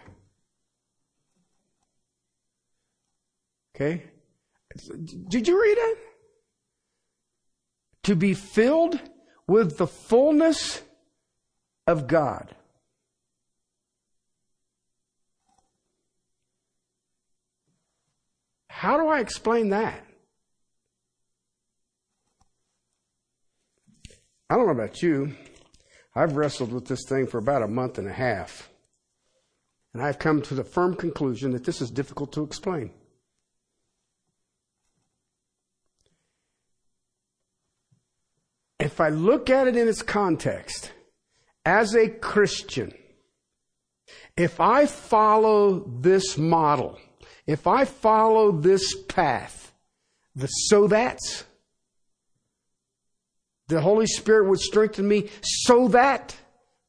Okay? 3.74 4.04
Did 5.28 5.48
you 5.48 5.60
read 5.60 5.78
it? 5.78 5.98
To 8.06 8.14
be 8.14 8.34
filled 8.34 9.00
with 9.48 9.78
the 9.78 9.86
fullness 9.88 10.80
of 11.88 12.06
God. 12.06 12.54
How 18.68 18.96
do 18.96 19.08
I 19.08 19.18
explain 19.18 19.70
that? 19.70 20.04
I 24.48 24.54
don't 24.54 24.66
know 24.66 24.72
about 24.72 25.02
you. 25.02 25.34
I've 26.14 26.36
wrestled 26.36 26.72
with 26.72 26.86
this 26.86 27.04
thing 27.08 27.26
for 27.26 27.38
about 27.38 27.62
a 27.62 27.68
month 27.68 27.98
and 27.98 28.06
a 28.06 28.12
half. 28.12 28.70
And 29.92 30.00
I've 30.00 30.20
come 30.20 30.42
to 30.42 30.54
the 30.54 30.62
firm 30.62 30.94
conclusion 30.94 31.50
that 31.54 31.64
this 31.64 31.80
is 31.80 31.90
difficult 31.90 32.32
to 32.34 32.44
explain. 32.44 32.92
If 38.96 39.00
I 39.02 39.10
look 39.10 39.50
at 39.50 39.68
it 39.68 39.76
in 39.76 39.88
its 39.88 40.00
context, 40.00 40.90
as 41.66 41.94
a 41.94 42.08
Christian, 42.08 42.94
if 44.38 44.58
I 44.58 44.86
follow 44.86 45.84
this 46.00 46.38
model, 46.38 46.98
if 47.46 47.66
I 47.66 47.84
follow 47.84 48.52
this 48.52 48.96
path, 49.02 49.74
the 50.34 50.46
so 50.46 50.86
that's, 50.86 51.44
the 53.68 53.82
Holy 53.82 54.06
Spirit 54.06 54.48
would 54.48 54.60
strengthen 54.60 55.06
me 55.06 55.28
so 55.42 55.88
that 55.88 56.34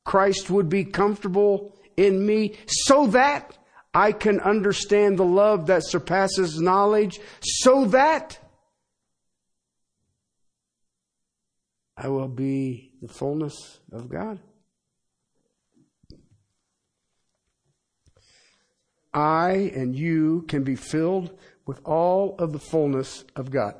Christ 0.05 0.49
would 0.49 0.69
be 0.69 0.85
comfortable 0.85 1.75
in 1.97 2.25
me, 2.25 2.55
so 2.67 3.07
that 3.07 3.57
I 3.93 4.13
can 4.13 4.39
understand 4.39 5.19
the 5.19 5.25
love 5.25 5.67
that 5.67 5.83
surpasses 5.85 6.57
knowledge, 6.57 7.19
so 7.41 7.83
that 7.83 8.39
I 11.97 12.09
will 12.09 12.27
be 12.27 12.91
the 13.01 13.07
fullness 13.07 13.79
of 13.91 14.07
God. 14.07 14.39
I 19.13 19.71
and 19.75 19.95
you 19.95 20.45
can 20.47 20.63
be 20.63 20.75
filled 20.75 21.35
with 21.65 21.81
all 21.83 22.35
of 22.37 22.53
the 22.53 22.59
fullness 22.59 23.25
of 23.35 23.49
God. 23.49 23.73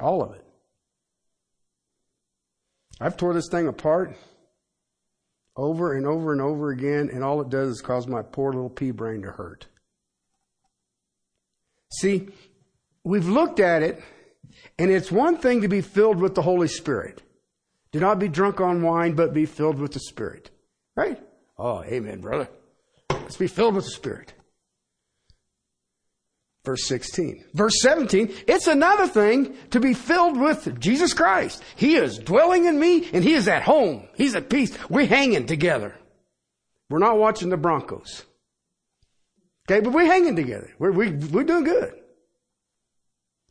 All 0.00 0.22
of 0.22 0.32
it. 0.34 0.44
I've 3.00 3.18
tore 3.18 3.34
this 3.34 3.48
thing 3.50 3.68
apart 3.68 4.16
over 5.56 5.92
and 5.92 6.06
over 6.06 6.32
and 6.32 6.40
over 6.40 6.70
again, 6.70 7.10
and 7.12 7.22
all 7.22 7.40
it 7.40 7.48
does 7.48 7.76
is 7.76 7.80
cause 7.80 8.06
my 8.06 8.22
poor 8.22 8.52
little 8.52 8.70
pea 8.70 8.90
brain 8.90 9.22
to 9.22 9.30
hurt. 9.30 9.66
See, 11.92 12.28
we've 13.04 13.28
looked 13.28 13.60
at 13.60 13.82
it, 13.82 14.02
and 14.78 14.90
it's 14.90 15.12
one 15.12 15.36
thing 15.36 15.62
to 15.62 15.68
be 15.68 15.80
filled 15.80 16.20
with 16.20 16.34
the 16.34 16.42
Holy 16.42 16.68
Spirit. 16.68 17.22
Do 17.92 18.00
not 18.00 18.18
be 18.18 18.28
drunk 18.28 18.60
on 18.60 18.82
wine, 18.82 19.14
but 19.14 19.32
be 19.32 19.46
filled 19.46 19.78
with 19.78 19.92
the 19.92 20.00
Spirit. 20.00 20.50
Right? 20.96 21.22
Oh, 21.56 21.82
amen, 21.84 22.20
brother. 22.20 22.48
Let's 23.10 23.36
be 23.36 23.46
filled 23.46 23.76
with 23.76 23.84
the 23.84 23.90
Spirit. 23.92 24.32
Verse 26.64 26.86
16. 26.86 27.44
Verse 27.52 27.74
17, 27.82 28.32
it's 28.48 28.66
another 28.66 29.06
thing 29.06 29.54
to 29.70 29.80
be 29.80 29.92
filled 29.92 30.40
with 30.40 30.80
Jesus 30.80 31.12
Christ. 31.12 31.62
He 31.76 31.96
is 31.96 32.18
dwelling 32.18 32.64
in 32.64 32.80
me 32.80 33.08
and 33.12 33.22
He 33.22 33.34
is 33.34 33.48
at 33.48 33.62
home. 33.62 34.08
He's 34.14 34.34
at 34.34 34.48
peace. 34.48 34.76
We're 34.88 35.06
hanging 35.06 35.46
together. 35.46 35.94
We're 36.88 37.00
not 37.00 37.18
watching 37.18 37.50
the 37.50 37.58
Broncos. 37.58 38.24
Okay, 39.68 39.80
but 39.80 39.92
we're 39.92 40.06
hanging 40.06 40.36
together. 40.36 40.70
We're, 40.78 40.92
we, 40.92 41.10
we 41.10 41.42
are 41.42 41.46
doing 41.46 41.64
good. 41.64 41.94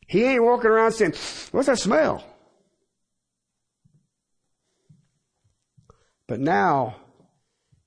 He 0.06 0.24
ain't 0.24 0.44
walking 0.44 0.70
around 0.70 0.92
saying, 0.92 1.14
what's 1.52 1.66
that 1.66 1.78
smell? 1.78 2.24
But 6.26 6.40
now 6.40 6.96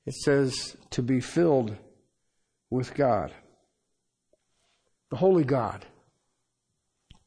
it 0.06 0.14
says 0.14 0.78
to 0.92 1.02
be 1.02 1.20
filled 1.20 1.76
with 2.70 2.94
God, 2.94 3.32
the 5.10 5.18
Holy 5.18 5.44
God, 5.44 5.86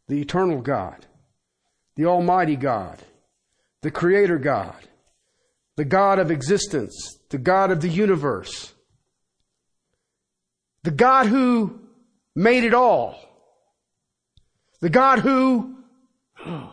the 0.08 0.20
Eternal 0.20 0.60
God, 0.60 1.06
the 1.96 2.06
Almighty 2.06 2.56
God, 2.56 2.98
the 3.82 3.90
Creator 3.90 4.38
God, 4.38 4.76
the 5.76 5.84
God 5.84 6.18
of 6.18 6.30
existence, 6.30 7.18
the 7.30 7.38
God 7.38 7.70
of 7.70 7.80
the 7.80 7.88
universe, 7.88 8.72
the 10.82 10.90
God 10.90 11.26
who 11.26 11.80
made 12.34 12.64
it 12.64 12.74
all, 12.74 13.29
the 14.80 14.90
God 14.90 15.20
who 15.20 15.76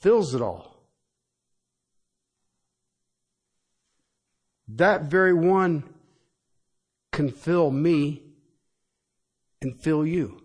fills 0.00 0.34
it 0.34 0.42
all. 0.42 0.70
that 4.76 5.04
very 5.04 5.34
one 5.34 5.82
can 7.12 7.30
fill 7.30 7.70
me 7.70 8.22
and 9.60 9.80
fill 9.80 10.06
you. 10.06 10.42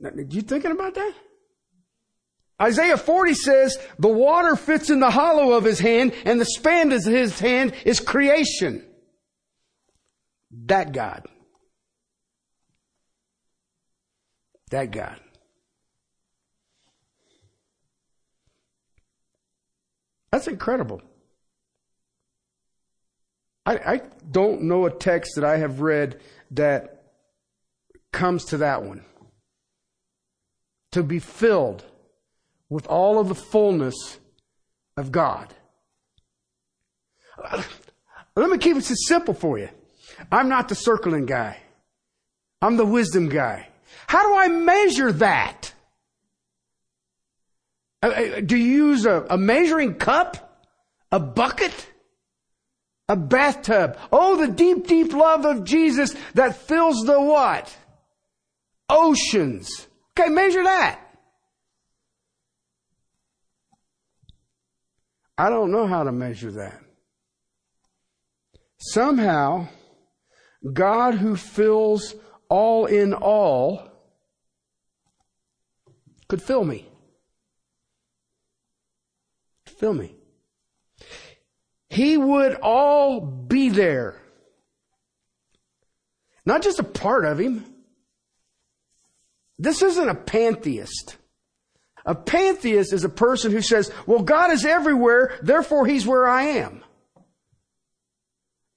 Now, 0.00 0.10
you 0.16 0.42
thinking 0.42 0.70
about 0.70 0.94
that? 0.94 1.12
Isaiah 2.60 2.96
40 2.96 3.34
says, 3.34 3.78
the 3.98 4.08
water 4.08 4.54
fits 4.54 4.90
in 4.90 5.00
the 5.00 5.10
hollow 5.10 5.52
of 5.52 5.64
his 5.64 5.80
hand 5.80 6.12
and 6.24 6.40
the 6.40 6.44
span 6.44 6.92
of 6.92 7.04
his 7.04 7.38
hand 7.40 7.72
is 7.84 8.00
creation. 8.00 8.84
That 10.50 10.92
God. 10.92 11.26
That 14.70 14.90
God. 14.90 15.20
That's 20.30 20.46
incredible. 20.46 21.02
I, 23.64 23.76
I 23.76 24.02
don't 24.30 24.62
know 24.62 24.86
a 24.86 24.90
text 24.90 25.32
that 25.36 25.44
I 25.44 25.58
have 25.58 25.80
read 25.80 26.20
that 26.52 27.02
comes 28.12 28.46
to 28.46 28.58
that 28.58 28.82
one. 28.82 29.04
To 30.92 31.02
be 31.02 31.18
filled 31.18 31.84
with 32.70 32.86
all 32.86 33.18
of 33.18 33.28
the 33.28 33.34
fullness 33.34 34.18
of 34.96 35.12
God. 35.12 35.52
Let 38.36 38.50
me 38.50 38.58
keep 38.58 38.76
it 38.76 38.84
simple 38.84 39.34
for 39.34 39.58
you. 39.58 39.68
I'm 40.30 40.48
not 40.48 40.68
the 40.68 40.74
circling 40.74 41.26
guy. 41.26 41.58
I'm 42.60 42.76
the 42.76 42.84
wisdom 42.84 43.28
guy. 43.28 43.68
How 44.06 44.22
do 44.28 44.38
I 44.38 44.48
measure 44.48 45.12
that? 45.12 45.72
Uh, 48.02 48.06
uh, 48.08 48.40
do 48.40 48.56
you 48.56 48.86
use 48.86 49.06
a, 49.06 49.26
a 49.30 49.38
measuring 49.38 49.94
cup? 49.94 50.66
A 51.10 51.18
bucket? 51.18 51.90
A 53.08 53.16
bathtub? 53.16 53.98
Oh, 54.12 54.36
the 54.36 54.52
deep, 54.52 54.86
deep 54.86 55.12
love 55.12 55.46
of 55.46 55.64
Jesus 55.64 56.14
that 56.34 56.56
fills 56.56 57.04
the 57.04 57.20
what? 57.20 57.74
Oceans. 58.90 59.86
Okay, 60.18 60.28
measure 60.28 60.62
that. 60.62 61.00
I 65.36 65.48
don't 65.50 65.70
know 65.70 65.86
how 65.86 66.02
to 66.02 66.12
measure 66.12 66.50
that. 66.52 66.80
Somehow, 68.78 69.68
God 70.72 71.14
who 71.14 71.36
fills 71.36 72.14
all 72.48 72.86
in 72.86 73.14
all 73.14 73.88
could 76.28 76.42
fill 76.42 76.64
me. 76.64 76.86
Fill 79.66 79.94
me. 79.94 80.14
He 81.88 82.16
would 82.16 82.56
all 82.56 83.20
be 83.20 83.70
there. 83.70 84.20
Not 86.44 86.62
just 86.62 86.78
a 86.78 86.84
part 86.84 87.24
of 87.24 87.38
him. 87.38 87.64
This 89.58 89.82
isn't 89.82 90.08
a 90.08 90.14
pantheist. 90.14 91.16
A 92.04 92.14
pantheist 92.14 92.92
is 92.92 93.04
a 93.04 93.08
person 93.08 93.52
who 93.52 93.60
says, 93.60 93.92
well, 94.06 94.22
God 94.22 94.50
is 94.50 94.64
everywhere, 94.64 95.38
therefore 95.42 95.86
he's 95.86 96.06
where 96.06 96.26
I 96.26 96.42
am. 96.44 96.82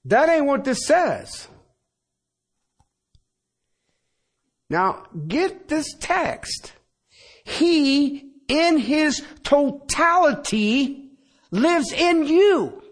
That 0.04 0.28
ain't 0.28 0.46
what 0.46 0.64
this 0.64 0.86
says. 0.86 1.48
Now, 4.72 5.04
get 5.28 5.68
this 5.68 5.92
text. 6.00 6.72
He, 7.44 8.30
in 8.48 8.78
his 8.78 9.22
totality, 9.42 11.10
lives 11.50 11.92
in 11.92 12.24
you. 12.26 12.82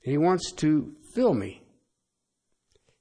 He 0.00 0.18
wants 0.18 0.50
to 0.54 0.96
fill 1.14 1.32
me. 1.32 1.62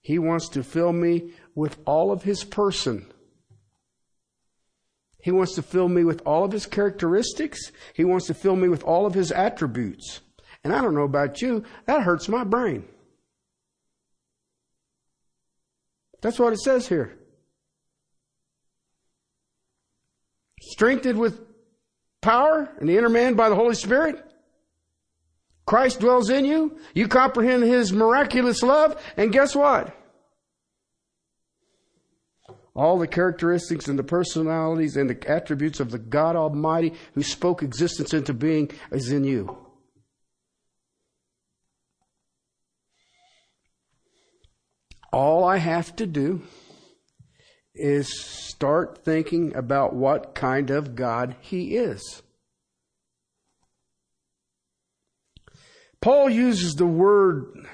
He 0.01 0.19
wants 0.19 0.49
to 0.49 0.61
fill 0.61 0.93
me 0.93 1.31
with 1.55 1.79
all 1.87 2.11
of 2.11 2.21
his 2.21 2.43
person. 2.43 3.11
He 5.19 5.31
wants 5.31 5.55
to 5.55 5.63
fill 5.63 5.89
me 5.89 6.03
with 6.03 6.21
all 6.27 6.43
of 6.43 6.51
his 6.51 6.67
characteristics. 6.67 7.71
He 7.95 8.05
wants 8.05 8.27
to 8.27 8.35
fill 8.35 8.55
me 8.55 8.67
with 8.69 8.83
all 8.83 9.07
of 9.07 9.15
his 9.15 9.31
attributes. 9.31 10.21
And 10.63 10.75
I 10.75 10.83
don't 10.83 10.93
know 10.93 11.05
about 11.05 11.41
you, 11.41 11.63
that 11.87 12.03
hurts 12.03 12.29
my 12.29 12.43
brain. 12.43 12.87
That's 16.21 16.39
what 16.39 16.53
it 16.53 16.59
says 16.59 16.87
here. 16.87 17.17
Strengthened 20.61 21.19
with 21.19 21.39
power 22.21 22.69
and 22.79 22.89
the 22.89 22.97
inner 22.97 23.09
man 23.09 23.35
by 23.35 23.49
the 23.49 23.55
Holy 23.55 23.75
Spirit. 23.75 24.23
Christ 25.65 25.99
dwells 25.99 26.29
in 26.29 26.45
you. 26.45 26.79
You 26.93 27.07
comprehend 27.07 27.63
His 27.63 27.91
miraculous 27.91 28.63
love. 28.63 29.01
And 29.17 29.31
guess 29.31 29.55
what? 29.55 29.95
All 32.73 32.97
the 32.97 33.07
characteristics 33.07 33.87
and 33.87 33.97
the 33.97 34.03
personalities 34.03 34.97
and 34.97 35.09
the 35.09 35.29
attributes 35.29 35.79
of 35.79 35.91
the 35.91 35.97
God 35.97 36.35
Almighty 36.35 36.93
who 37.15 37.23
spoke 37.23 37.63
existence 37.63 38.13
into 38.13 38.33
being 38.33 38.71
is 38.91 39.11
in 39.11 39.23
you. 39.23 39.57
All 45.11 45.43
I 45.43 45.57
have 45.57 45.95
to 45.97 46.05
do 46.05 46.41
is 47.73 48.19
start 48.19 49.03
thinking 49.03 49.55
about 49.55 49.93
what 49.93 50.35
kind 50.35 50.69
of 50.69 50.95
God 50.95 51.35
He 51.41 51.77
is. 51.77 52.21
Paul 56.01 56.29
uses 56.29 56.75
the 56.75 56.85
word, 56.85 57.67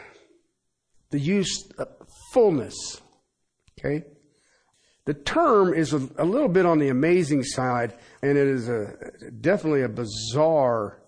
the 1.12 1.20
use 1.20 1.70
of 1.78 1.88
fullness. 2.34 3.02
Okay? 3.80 4.06
The 5.06 5.14
term 5.14 5.74
is 5.74 5.94
a, 5.94 6.08
a, 6.18 6.24
little 6.24 6.48
bit 6.48 6.66
on 6.66 6.80
the 6.80 6.88
amazing 6.88 7.44
side, 7.44 7.94
and 8.22 8.38
it 8.38 8.48
is 8.48 8.70
a, 8.70 8.96
definitely 9.42 9.82
a 9.82 9.90
bizarre 9.90 11.02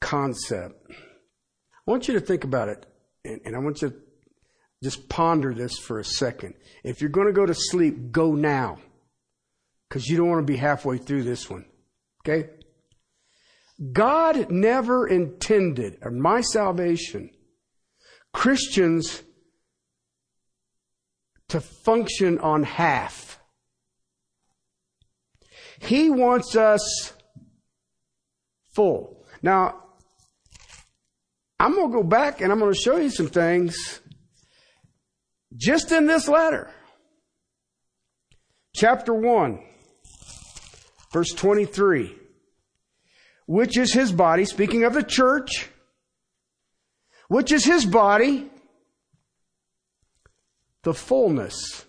concept. 0.00 0.90
I 0.90 1.90
want 1.90 2.08
you 2.08 2.14
to 2.14 2.20
think 2.20 2.44
about 2.44 2.68
it, 2.68 2.86
and, 3.24 3.40
and 3.44 3.54
I 3.54 3.58
want 3.58 3.82
you 3.82 3.90
to 3.90 3.96
just 4.82 5.08
ponder 5.08 5.52
this 5.52 5.76
for 5.78 5.98
a 5.98 6.04
second. 6.04 6.54
If 6.84 7.00
you're 7.00 7.10
going 7.10 7.26
to 7.26 7.32
go 7.32 7.46
to 7.46 7.54
sleep, 7.54 8.12
go 8.12 8.34
now. 8.34 8.78
Because 9.88 10.06
you 10.06 10.16
don't 10.16 10.28
want 10.28 10.46
to 10.46 10.52
be 10.52 10.58
halfway 10.58 10.98
through 10.98 11.24
this 11.24 11.48
one. 11.48 11.64
Okay? 12.22 12.50
God 13.92 14.50
never 14.50 15.06
intended, 15.06 15.98
or 16.02 16.10
my 16.10 16.40
salvation, 16.40 17.30
Christians 18.32 19.22
to 21.48 21.60
function 21.60 22.38
on 22.38 22.62
half. 22.64 23.40
He 25.80 26.10
wants 26.10 26.56
us 26.56 27.14
full. 28.74 29.24
Now, 29.42 29.82
I'm 31.60 31.74
going 31.74 31.90
to 31.90 31.96
go 31.98 32.02
back 32.02 32.40
and 32.40 32.52
I'm 32.52 32.58
going 32.58 32.72
to 32.72 32.78
show 32.78 32.96
you 32.96 33.10
some 33.10 33.28
things 33.28 34.00
just 35.56 35.92
in 35.92 36.06
this 36.06 36.28
letter. 36.28 36.70
Chapter 38.74 39.14
1, 39.14 39.60
verse 41.12 41.32
23. 41.32 42.14
Which 43.46 43.78
is 43.78 43.92
his 43.92 44.12
body, 44.12 44.44
speaking 44.44 44.84
of 44.84 44.92
the 44.92 45.02
church, 45.02 45.68
which 47.28 47.50
is 47.50 47.64
his 47.64 47.86
body, 47.86 48.50
the 50.82 50.92
fullness 50.92 51.86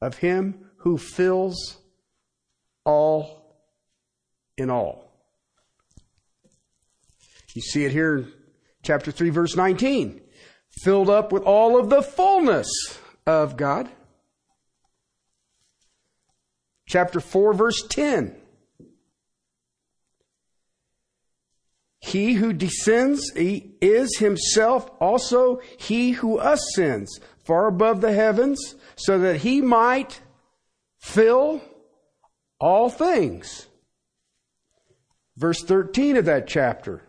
of 0.00 0.16
him 0.16 0.70
who 0.78 0.96
fills 0.96 1.78
all 2.84 3.56
in 4.56 4.70
all. 4.70 5.12
You 7.54 7.62
see 7.62 7.84
it 7.84 7.92
here 7.92 8.16
in 8.18 8.32
chapter 8.82 9.12
3, 9.12 9.30
verse 9.30 9.54
19 9.54 10.23
filled 10.82 11.10
up 11.10 11.32
with 11.32 11.42
all 11.42 11.78
of 11.78 11.90
the 11.90 12.02
fullness 12.02 12.68
of 13.26 13.56
God. 13.56 13.88
Chapter 16.86 17.20
4, 17.20 17.54
verse 17.54 17.82
10. 17.88 18.36
He 22.00 22.34
who 22.34 22.52
descends 22.52 23.32
he 23.34 23.76
is 23.80 24.18
himself 24.18 24.90
also 25.00 25.60
he 25.78 26.10
who 26.10 26.38
ascends 26.38 27.18
far 27.38 27.66
above 27.66 28.02
the 28.02 28.12
heavens 28.12 28.74
so 28.94 29.18
that 29.20 29.38
he 29.38 29.62
might 29.62 30.20
fill 30.98 31.62
all 32.60 32.90
things. 32.90 33.68
Verse 35.38 35.62
13 35.62 36.18
of 36.18 36.26
that 36.26 36.46
chapter 36.46 37.02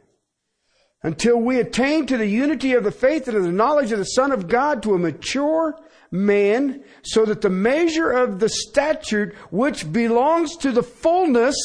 until 1.06 1.38
we 1.38 1.60
attain 1.60 2.08
to 2.08 2.18
the 2.18 2.26
unity 2.26 2.74
of 2.74 2.84
the 2.84 2.90
faith 2.90 3.28
and 3.28 3.38
of 3.38 3.44
the 3.44 3.52
knowledge 3.52 3.92
of 3.92 4.00
the 4.00 4.06
Son 4.06 4.32
of 4.32 4.48
God 4.48 4.82
to 4.82 4.96
a 4.96 4.98
mature 4.98 5.80
man, 6.10 6.84
so 7.04 7.26
that 7.26 7.42
the 7.42 7.50
measure 7.50 8.10
of 8.10 8.40
the 8.40 8.50
stature 8.50 9.36
which 9.52 9.94
belongs 9.94 10.58
to 10.58 10.72
the 10.72 10.82
fullness 10.82 11.56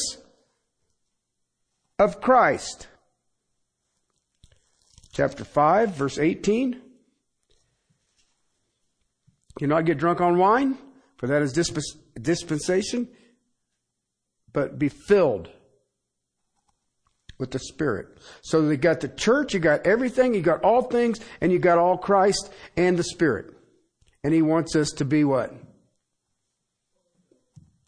of 1.97 2.21
Christ. 2.21 2.87
Chapter 5.11 5.43
5, 5.43 5.95
verse 5.95 6.19
18. 6.19 6.79
Do 9.57 9.65
not 9.65 9.85
get 9.85 9.97
drunk 9.97 10.21
on 10.21 10.37
wine, 10.37 10.77
for 11.17 11.25
that 11.25 11.41
is 11.41 11.51
dispensation, 11.51 13.07
but 14.53 14.77
be 14.77 14.89
filled 14.89 15.49
with 17.41 17.51
the 17.51 17.59
Spirit. 17.59 18.07
So 18.43 18.69
you 18.69 18.77
got 18.77 19.01
the 19.01 19.09
church, 19.09 19.53
you 19.53 19.59
got 19.59 19.85
everything, 19.85 20.33
you 20.33 20.41
got 20.41 20.63
all 20.63 20.83
things, 20.83 21.19
and 21.41 21.51
you 21.51 21.59
got 21.59 21.79
all 21.79 21.97
Christ 21.97 22.53
and 22.77 22.97
the 22.97 23.03
Spirit. 23.03 23.53
And 24.23 24.33
He 24.33 24.41
wants 24.41 24.75
us 24.75 24.91
to 24.91 25.05
be 25.05 25.25
what? 25.25 25.53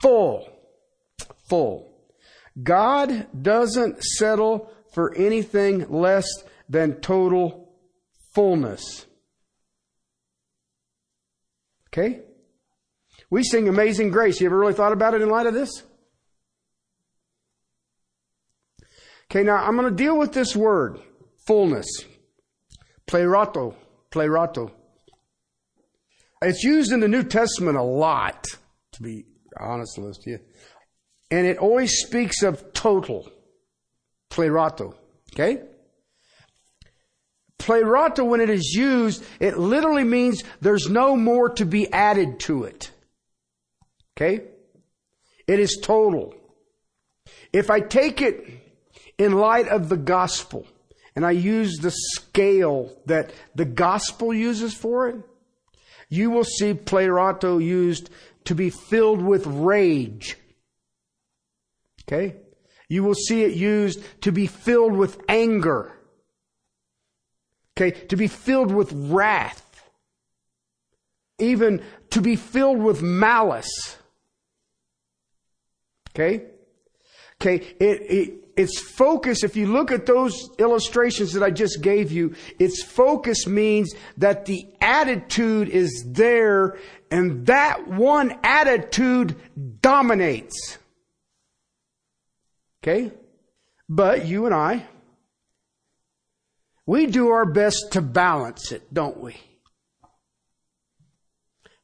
Full. 0.01 0.49
Full. 1.47 1.93
God 2.61 3.27
doesn't 3.39 4.03
settle 4.03 4.71
for 4.93 5.15
anything 5.15 5.89
less 5.89 6.25
than 6.67 6.99
total 6.99 7.71
fullness. 8.33 9.05
Okay? 11.89 12.21
We 13.29 13.43
sing 13.43 13.67
Amazing 13.67 14.09
Grace. 14.09 14.41
You 14.41 14.47
ever 14.47 14.57
really 14.57 14.73
thought 14.73 14.93
about 14.93 15.13
it 15.13 15.21
in 15.21 15.29
light 15.29 15.45
of 15.45 15.53
this? 15.53 15.83
Okay, 19.33 19.41
now 19.41 19.55
I'm 19.55 19.75
going 19.75 19.89
to 19.89 19.95
deal 19.95 20.15
with 20.15 20.31
this 20.31 20.55
word, 20.55 20.99
fullness. 21.47 21.87
Plerato, 23.07 23.73
plerato. 24.11 24.69
It's 26.43 26.63
used 26.63 26.91
in 26.91 26.99
the 26.99 27.07
New 27.07 27.23
Testament 27.23 27.75
a 27.75 27.81
lot, 27.81 28.45
to 28.91 29.01
be 29.01 29.25
honest 29.59 29.97
with 29.97 30.19
you. 30.27 30.37
And 31.31 31.47
it 31.47 31.57
always 31.57 31.93
speaks 31.93 32.43
of 32.43 32.73
total. 32.73 33.27
Plerato. 34.29 34.93
Okay? 35.33 35.63
Plerato, 37.57 38.27
when 38.27 38.39
it 38.39 38.51
is 38.51 38.75
used, 38.75 39.23
it 39.39 39.57
literally 39.57 40.03
means 40.03 40.43
there's 40.61 40.91
no 40.91 41.15
more 41.15 41.49
to 41.55 41.65
be 41.65 41.91
added 41.91 42.39
to 42.41 42.65
it. 42.65 42.91
Okay? 44.15 44.43
It 45.47 45.59
is 45.59 45.79
total. 45.81 46.35
If 47.51 47.71
I 47.71 47.79
take 47.79 48.21
it 48.21 48.62
in 49.23 49.33
light 49.33 49.67
of 49.69 49.87
the 49.87 49.97
gospel, 49.97 50.67
and 51.15 51.25
I 51.25 51.31
use 51.31 51.77
the 51.77 51.91
scale 51.91 52.91
that 53.05 53.31
the 53.55 53.65
gospel 53.65 54.33
uses 54.33 54.73
for 54.73 55.07
it, 55.07 55.15
you 56.09 56.29
will 56.29 56.43
see 56.43 56.73
plerato 56.73 57.63
used 57.63 58.09
to 58.45 58.53
be 58.55 58.69
filled 58.69 59.21
with 59.21 59.47
rage. 59.47 60.37
Okay? 62.01 62.35
You 62.89 63.03
will 63.03 63.15
see 63.15 63.43
it 63.43 63.53
used 63.53 64.03
to 64.21 64.31
be 64.31 64.45
filled 64.45 64.93
with 64.93 65.19
anger. 65.29 65.93
Okay? 67.77 67.91
To 68.07 68.17
be 68.17 68.27
filled 68.27 68.73
with 68.73 68.91
wrath. 68.91 69.89
Even 71.39 71.81
to 72.09 72.21
be 72.21 72.35
filled 72.35 72.79
with 72.79 73.01
malice. 73.01 73.97
Okay? 76.11 76.43
Okay, 77.41 77.55
it, 77.79 78.01
it, 78.09 78.42
its 78.55 78.79
focus, 78.79 79.43
if 79.43 79.55
you 79.55 79.67
look 79.67 79.91
at 79.91 80.05
those 80.05 80.49
illustrations 80.59 81.33
that 81.33 81.43
I 81.43 81.49
just 81.49 81.81
gave 81.81 82.11
you, 82.11 82.35
its 82.59 82.83
focus 82.83 83.47
means 83.47 83.93
that 84.17 84.45
the 84.45 84.67
attitude 84.79 85.69
is 85.69 86.05
there 86.07 86.77
and 87.09 87.47
that 87.47 87.87
one 87.87 88.37
attitude 88.43 89.35
dominates. 89.81 90.77
Okay? 92.81 93.11
But 93.89 94.25
you 94.25 94.45
and 94.45 94.53
I, 94.53 94.85
we 96.85 97.05
do 97.07 97.29
our 97.29 97.45
best 97.45 97.93
to 97.93 98.01
balance 98.01 98.71
it, 98.71 98.93
don't 98.93 99.19
we? 99.19 99.35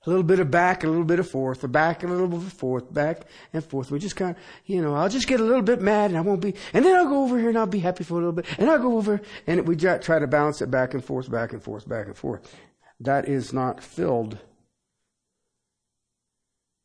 A 0.10 0.14
little 0.16 0.24
bit 0.24 0.40
of 0.40 0.50
back, 0.50 0.84
a 0.84 0.88
little 0.88 1.04
bit 1.04 1.20
of 1.20 1.30
forth, 1.30 1.64
a 1.64 1.68
back, 1.68 2.02
a 2.02 2.08
little 2.08 2.28
bit 2.28 2.40
of 2.40 2.52
forth, 2.54 2.92
back 2.92 3.28
and 3.54 3.64
forth. 3.64 3.92
We 3.92 4.00
just 4.00 4.16
kind 4.16 4.36
of, 4.36 4.42
you 4.66 4.82
know, 4.82 4.96
I'll 4.96 5.08
just 5.08 5.28
get 5.28 5.40
a 5.40 5.44
little 5.44 5.62
bit 5.62 5.82
mad 5.82 6.10
and 6.10 6.18
I 6.18 6.22
won't 6.22 6.42
be, 6.42 6.56
and 6.74 6.84
then 6.84 6.96
I'll 6.96 7.08
go 7.08 7.24
over 7.24 7.38
here 7.38 7.50
and 7.50 7.58
I'll 7.58 7.68
be 7.68 7.80
happy 7.80 8.04
for 8.04 8.16
a 8.16 8.18
little 8.18 8.32
bit, 8.32 8.46
and 8.58 8.72
I'll 8.72 8.80
go 8.80 8.98
over, 8.98 9.22
and 9.46 9.68
we 9.68 9.76
try 9.76 10.18
to 10.18 10.28
balance 10.28 10.64
it 10.64 10.72
back 10.72 10.96
and 10.96 11.06
forth, 11.06 11.30
back 11.30 11.54
and 11.54 11.62
forth, 11.62 11.88
back 11.88 12.08
and 12.08 12.18
forth. 12.18 12.56
That 13.00 13.30
is 13.30 13.54
not 13.54 13.84
filled. 13.84 14.40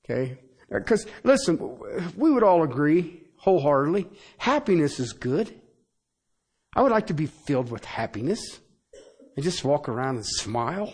Okay? 0.05 0.39
Uh, 0.71 0.81
because, 0.81 1.07
listen, 1.23 1.79
we 2.15 2.31
would 2.31 2.43
all 2.43 2.63
agree 2.63 3.23
wholeheartedly, 3.39 4.09
happiness 4.37 5.01
is 5.01 5.15
good. 5.15 5.55
I 6.77 6.83
would 6.83 6.93
like 6.93 7.07
to 7.07 7.15
be 7.15 7.27
filled 7.27 7.71
with 7.71 7.85
happiness 7.85 8.61
and 9.35 9.45
just 9.45 9.65
walk 9.65 9.89
around 9.89 10.17
and 10.17 10.27
smile 10.27 10.93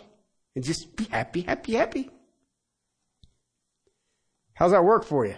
and 0.55 0.65
just 0.65 0.97
be 0.97 1.05
happy, 1.05 1.43
happy, 1.43 1.75
happy. 1.75 2.11
How's 4.61 4.73
that 4.73 4.85
work 4.85 5.05
for 5.05 5.25
you? 5.25 5.37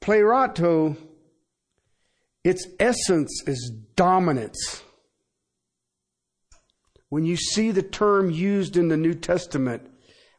Plerato, 0.00 0.96
its 2.44 2.64
essence 2.78 3.42
is 3.48 3.72
dominance. 3.96 4.84
When 7.08 7.24
you 7.24 7.36
see 7.36 7.72
the 7.72 7.82
term 7.82 8.30
used 8.30 8.76
in 8.76 8.86
the 8.86 8.96
New 8.96 9.14
Testament, 9.14 9.90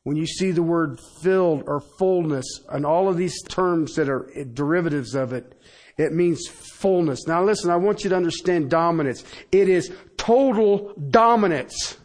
when 0.04 0.16
you 0.16 0.26
see 0.26 0.52
the 0.52 0.64
word 0.64 1.02
filled 1.22 1.64
or 1.68 1.82
fullness 2.00 2.46
and 2.70 2.86
all 2.86 3.10
of 3.10 3.18
these 3.18 3.44
terms 3.44 3.96
that 3.96 4.08
are 4.08 4.32
derivatives 4.54 5.16
of 5.16 5.34
it, 5.34 5.54
it 5.98 6.14
means 6.14 6.48
fullness. 6.48 7.28
Now 7.28 7.44
listen, 7.44 7.72
I 7.72 7.76
want 7.76 8.06
you 8.06 8.10
to 8.12 8.16
understand 8.16 8.70
dominance. 8.70 9.26
It 9.52 9.68
is 9.68 9.92
total 10.16 10.94
dominance. 11.10 11.98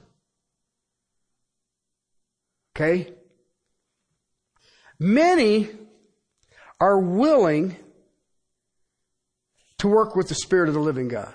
Okay? 2.74 3.12
Many 5.00 5.70
are 6.78 7.00
willing 7.00 7.74
to 9.78 9.88
work 9.88 10.14
with 10.14 10.28
the 10.28 10.34
Spirit 10.34 10.68
of 10.68 10.74
the 10.74 10.80
living 10.80 11.08
God. 11.08 11.34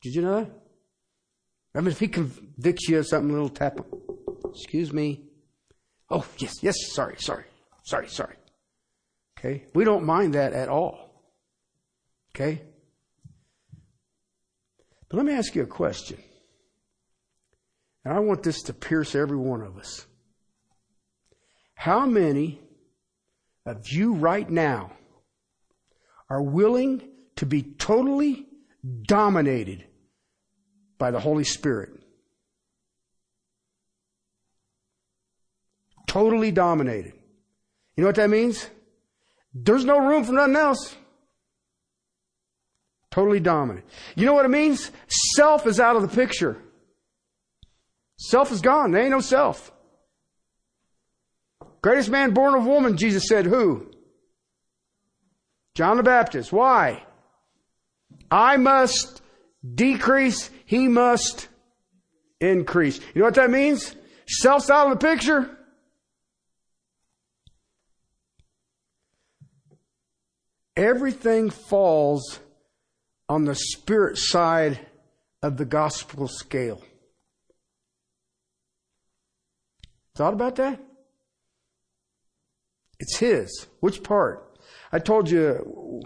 Did 0.00 0.14
you 0.14 0.22
know 0.22 0.40
that? 0.40 0.50
I 1.74 1.80
mean, 1.80 1.90
if 1.90 1.98
he 1.98 2.06
convicts 2.06 2.88
you 2.88 3.00
of 3.00 3.06
something, 3.06 3.30
a 3.30 3.32
little 3.32 3.48
tap, 3.48 3.78
excuse 4.54 4.92
me. 4.92 5.22
Oh, 6.08 6.24
yes, 6.38 6.54
yes, 6.62 6.76
sorry, 6.92 7.16
sorry, 7.18 7.44
sorry, 7.84 8.08
sorry. 8.08 8.36
Okay? 9.38 9.64
We 9.74 9.84
don't 9.84 10.04
mind 10.04 10.34
that 10.34 10.52
at 10.52 10.68
all. 10.68 11.24
Okay? 12.34 12.62
But 15.08 15.16
let 15.16 15.26
me 15.26 15.32
ask 15.32 15.54
you 15.56 15.62
a 15.62 15.66
question. 15.66 16.18
And 18.04 18.14
I 18.14 18.20
want 18.20 18.42
this 18.42 18.62
to 18.62 18.72
pierce 18.72 19.14
every 19.14 19.36
one 19.36 19.60
of 19.60 19.76
us. 19.76 20.06
How 21.74 22.06
many 22.06 22.60
of 23.66 23.88
you 23.88 24.14
right 24.14 24.48
now 24.48 24.92
are 26.28 26.42
willing 26.42 27.02
to 27.36 27.46
be 27.46 27.62
totally 27.62 28.46
dominated 29.02 29.84
by 30.98 31.10
the 31.10 31.20
Holy 31.20 31.44
Spirit? 31.44 31.90
Totally 36.06 36.50
dominated. 36.50 37.12
You 37.96 38.02
know 38.02 38.08
what 38.08 38.16
that 38.16 38.30
means? 38.30 38.68
There's 39.52 39.84
no 39.84 39.98
room 39.98 40.24
for 40.24 40.32
nothing 40.32 40.56
else. 40.56 40.96
Totally 43.10 43.40
dominant. 43.40 43.84
You 44.14 44.26
know 44.26 44.34
what 44.34 44.44
it 44.44 44.50
means? 44.50 44.90
Self 45.34 45.66
is 45.66 45.80
out 45.80 45.96
of 45.96 46.02
the 46.02 46.08
picture. 46.08 46.62
Self 48.22 48.52
is 48.52 48.60
gone. 48.60 48.90
There 48.90 49.00
ain't 49.00 49.12
no 49.12 49.20
self. 49.20 49.72
Greatest 51.80 52.10
man 52.10 52.34
born 52.34 52.54
of 52.54 52.66
woman, 52.66 52.98
Jesus 52.98 53.26
said, 53.26 53.46
who? 53.46 53.90
John 55.74 55.96
the 55.96 56.02
Baptist. 56.02 56.52
Why? 56.52 57.02
I 58.30 58.58
must 58.58 59.22
decrease, 59.74 60.50
he 60.66 60.86
must 60.86 61.48
increase. 62.42 63.00
You 63.14 63.20
know 63.20 63.24
what 63.24 63.36
that 63.36 63.50
means? 63.50 63.96
Self's 64.28 64.68
out 64.68 64.92
of 64.92 65.00
the 65.00 65.06
picture. 65.06 65.56
Everything 70.76 71.48
falls 71.48 72.38
on 73.30 73.46
the 73.46 73.54
spirit 73.54 74.18
side 74.18 74.78
of 75.42 75.56
the 75.56 75.64
gospel 75.64 76.28
scale. 76.28 76.82
Thought 80.20 80.34
about 80.34 80.56
that? 80.56 80.78
It's 82.98 83.16
His. 83.16 83.66
Which 83.80 84.02
part? 84.02 84.54
I 84.92 84.98
told 84.98 85.30
you 85.30 86.02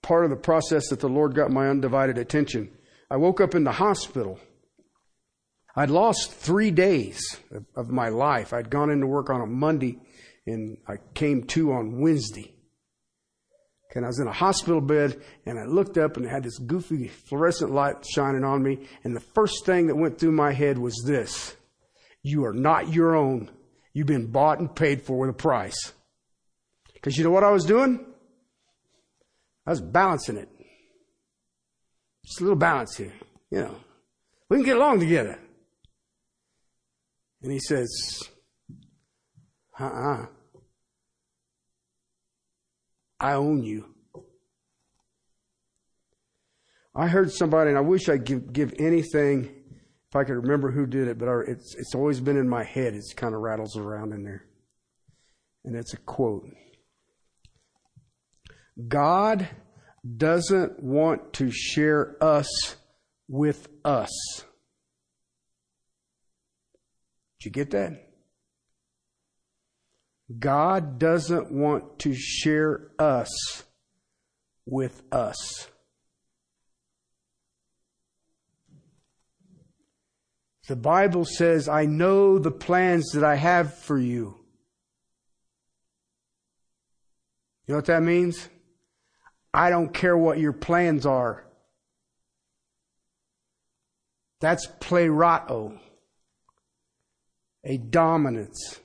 part 0.00 0.22
of 0.22 0.30
the 0.30 0.36
process 0.36 0.86
that 0.90 1.00
the 1.00 1.08
Lord 1.08 1.34
got 1.34 1.50
my 1.50 1.66
undivided 1.68 2.16
attention. 2.16 2.70
I 3.10 3.16
woke 3.16 3.40
up 3.40 3.56
in 3.56 3.64
the 3.64 3.72
hospital. 3.72 4.38
I'd 5.74 5.90
lost 5.90 6.30
three 6.30 6.70
days 6.70 7.20
of, 7.74 7.90
my 7.90 8.08
life. 8.08 8.52
I'd 8.52 8.70
gone 8.70 8.90
into 8.90 9.08
work 9.08 9.28
on 9.28 9.40
a 9.40 9.46
Monday 9.46 9.98
and 10.46 10.78
I 10.86 10.98
came 11.14 11.42
to 11.48 11.72
on 11.72 11.98
Wednesday. 11.98 12.54
And 13.96 14.04
I 14.04 14.08
was 14.08 14.20
in 14.20 14.28
a 14.28 14.32
hospital 14.32 14.80
bed 14.80 15.20
and 15.44 15.58
I 15.58 15.64
looked 15.64 15.98
up 15.98 16.16
and 16.16 16.24
it 16.24 16.28
had 16.28 16.44
this 16.44 16.56
goofy 16.56 17.08
fluorescent 17.08 17.72
light 17.72 18.06
shining 18.06 18.44
on 18.44 18.62
me. 18.62 18.86
And 19.02 19.16
the 19.16 19.20
first 19.34 19.66
thing 19.66 19.88
that 19.88 19.96
went 19.96 20.20
through 20.20 20.30
my 20.30 20.52
head 20.52 20.78
was 20.78 21.02
this. 21.04 21.56
You 22.24 22.46
are 22.46 22.54
not 22.54 22.92
your 22.92 23.14
own. 23.14 23.50
You've 23.92 24.06
been 24.06 24.32
bought 24.32 24.58
and 24.58 24.74
paid 24.74 25.02
for 25.02 25.18
with 25.18 25.30
a 25.30 25.34
price. 25.34 25.92
Because 26.94 27.18
you 27.18 27.22
know 27.22 27.30
what 27.30 27.44
I 27.44 27.50
was 27.50 27.64
doing? 27.66 28.04
I 29.66 29.70
was 29.70 29.82
balancing 29.82 30.38
it. 30.38 30.48
Just 32.24 32.40
a 32.40 32.44
little 32.44 32.58
balance 32.58 32.96
here. 32.96 33.12
You 33.50 33.58
know, 33.58 33.76
we 34.48 34.56
can 34.56 34.64
get 34.64 34.76
along 34.76 35.00
together. 35.00 35.38
And 37.42 37.52
he 37.52 37.60
says, 37.60 37.90
uh 39.78 39.84
uh-uh. 39.84 40.22
uh 40.22 40.26
I 43.20 43.34
own 43.34 43.62
you. 43.62 43.94
I 46.94 47.06
heard 47.06 47.30
somebody, 47.30 47.70
and 47.70 47.78
I 47.78 47.82
wish 47.82 48.08
I'd 48.08 48.24
give, 48.24 48.52
give 48.52 48.74
anything 48.78 49.53
if 50.14 50.18
I 50.18 50.22
could 50.22 50.36
remember 50.36 50.70
who 50.70 50.86
did 50.86 51.08
it, 51.08 51.18
but 51.18 51.26
it's, 51.48 51.74
it's 51.74 51.92
always 51.92 52.20
been 52.20 52.36
in 52.36 52.48
my 52.48 52.62
head. 52.62 52.94
It 52.94 53.02
kind 53.16 53.34
of 53.34 53.40
rattles 53.40 53.76
around 53.76 54.12
in 54.12 54.22
there. 54.22 54.44
And 55.64 55.74
it's 55.74 55.92
a 55.92 55.96
quote. 55.96 56.46
God 58.86 59.48
doesn't 60.16 60.80
want 60.80 61.32
to 61.32 61.50
share 61.50 62.16
us 62.20 62.76
with 63.26 63.66
us. 63.84 64.44
Did 67.40 67.46
you 67.46 67.50
get 67.50 67.70
that? 67.72 68.06
God 70.38 71.00
doesn't 71.00 71.50
want 71.50 71.98
to 72.00 72.14
share 72.14 72.92
us 73.00 73.64
with 74.64 75.02
us. 75.10 75.66
The 80.66 80.76
Bible 80.76 81.24
says, 81.26 81.68
I 81.68 81.84
know 81.84 82.38
the 82.38 82.50
plans 82.50 83.10
that 83.12 83.24
I 83.24 83.34
have 83.34 83.74
for 83.74 83.98
you. 83.98 84.38
You 87.66 87.72
know 87.72 87.76
what 87.76 87.86
that 87.86 88.02
means? 88.02 88.48
I 89.52 89.70
don't 89.70 89.92
care 89.92 90.16
what 90.16 90.38
your 90.38 90.52
plans 90.52 91.06
are. 91.06 91.46
That's 94.40 94.66
plerao, 94.66 95.78
a 97.62 97.76
dominance. 97.78 98.80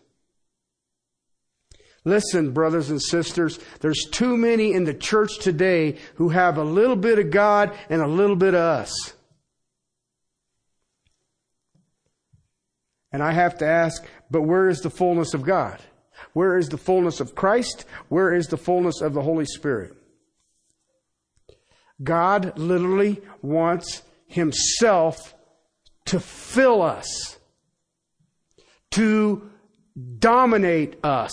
Listen, 2.06 2.52
brothers 2.52 2.90
and 2.90 3.02
sisters, 3.02 3.60
there's 3.82 4.08
too 4.12 4.38
many 4.38 4.74
in 4.74 4.86
the 4.86 4.94
church 4.94 5.40
today 5.40 5.98
who 6.16 6.30
have 6.30 6.58
a 6.58 6.64
little 6.64 6.96
bit 6.96 7.20
of 7.20 7.30
God 7.32 7.76
and 7.90 8.02
a 8.02 8.08
little 8.08 8.38
bit 8.38 8.54
of 8.54 8.62
us. 8.62 9.14
And 13.12 13.24
I 13.24 13.32
have 13.32 13.58
to 13.60 13.66
ask, 13.66 14.06
but 14.30 14.44
where 14.44 14.70
is 14.70 14.82
the 14.82 14.90
fullness 14.90 15.34
of 15.34 15.44
God? 15.44 15.80
Where 16.34 16.58
is 16.58 16.70
the 16.70 16.78
fullness 16.78 17.20
of 17.20 17.36
Christ? 17.36 17.86
Where 18.08 18.34
is 18.34 18.48
the 18.48 18.58
fullness 18.58 19.02
of 19.02 19.14
the 19.14 19.22
Holy 19.22 19.46
Spirit? 19.46 19.94
God 22.02 22.58
literally 22.58 23.22
wants 23.42 24.04
Himself 24.28 25.36
to 26.06 26.20
fill 26.20 26.82
us, 26.82 27.38
to 28.92 29.50
dominate 30.20 31.04
us. 31.04 31.32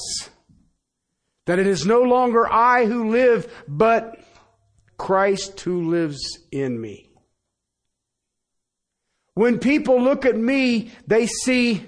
That 1.46 1.58
it 1.58 1.66
is 1.66 1.86
no 1.86 2.02
longer 2.02 2.50
I 2.50 2.86
who 2.86 3.10
live, 3.10 3.64
but 3.68 4.18
Christ 4.96 5.60
who 5.60 5.90
lives 5.90 6.18
in 6.50 6.80
me. 6.80 7.06
When 9.37 9.59
people 9.59 10.01
look 10.01 10.25
at 10.25 10.35
me, 10.35 10.92
they 11.07 11.27
see 11.27 11.85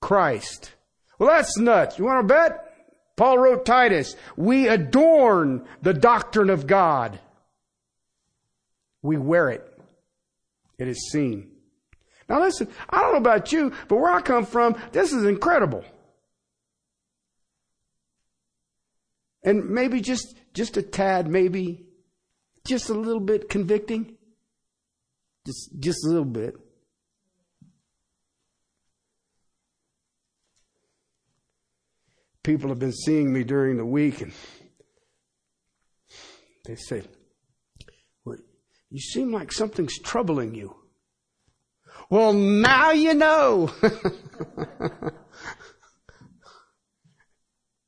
Christ. 0.00 0.72
Well, 1.18 1.28
that's 1.28 1.58
nuts. 1.58 1.98
You 1.98 2.06
want 2.06 2.26
to 2.26 2.34
bet? 2.34 2.72
Paul 3.14 3.38
wrote 3.38 3.66
Titus, 3.66 4.16
we 4.38 4.68
adorn 4.68 5.66
the 5.82 5.92
doctrine 5.92 6.48
of 6.48 6.66
God. 6.66 7.20
We 9.02 9.18
wear 9.18 9.50
it. 9.50 9.70
It 10.78 10.88
is 10.88 11.10
seen. 11.10 11.50
Now 12.26 12.40
listen, 12.40 12.68
I 12.88 13.02
don't 13.02 13.12
know 13.12 13.18
about 13.18 13.52
you, 13.52 13.70
but 13.88 13.96
where 13.96 14.10
I 14.10 14.22
come 14.22 14.46
from, 14.46 14.80
this 14.92 15.12
is 15.12 15.24
incredible. 15.24 15.84
And 19.42 19.68
maybe 19.68 20.00
just, 20.00 20.34
just 20.54 20.78
a 20.78 20.82
tad, 20.82 21.28
maybe 21.28 21.84
just 22.66 22.88
a 22.88 22.94
little 22.94 23.20
bit 23.20 23.50
convicting. 23.50 24.15
Just, 25.46 25.70
just 25.78 26.04
a 26.04 26.08
little 26.08 26.24
bit. 26.24 26.56
People 32.42 32.68
have 32.68 32.78
been 32.78 32.92
seeing 32.92 33.32
me 33.32 33.44
during 33.44 33.76
the 33.76 33.86
week 33.86 34.20
and 34.20 34.32
they 36.64 36.76
say, 36.76 37.02
well, 38.24 38.36
you 38.90 39.00
seem 39.00 39.32
like 39.32 39.52
something's 39.52 39.98
troubling 39.98 40.54
you. 40.54 40.76
Well, 42.10 42.32
now 42.32 42.90
you 42.90 43.14
know. 43.14 43.72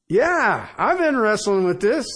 Yeah, 0.08 0.68
I've 0.78 0.98
been 0.98 1.18
wrestling 1.18 1.64
with 1.64 1.80
this. 1.80 2.06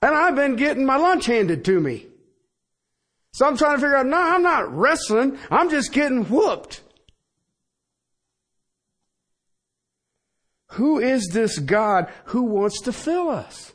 And 0.00 0.14
I've 0.14 0.36
been 0.36 0.56
getting 0.56 0.86
my 0.86 0.96
lunch 0.96 1.26
handed 1.26 1.64
to 1.64 1.80
me. 1.80 2.06
So 3.36 3.46
I'm 3.46 3.58
trying 3.58 3.76
to 3.76 3.82
figure 3.82 3.96
out, 3.96 4.06
no, 4.06 4.16
I'm 4.16 4.42
not 4.42 4.74
wrestling. 4.74 5.38
I'm 5.50 5.68
just 5.68 5.92
getting 5.92 6.24
whooped. 6.24 6.80
Who 10.68 11.00
is 11.00 11.28
this 11.34 11.58
God 11.58 12.10
who 12.28 12.44
wants 12.44 12.80
to 12.84 12.94
fill 12.94 13.28
us? 13.28 13.74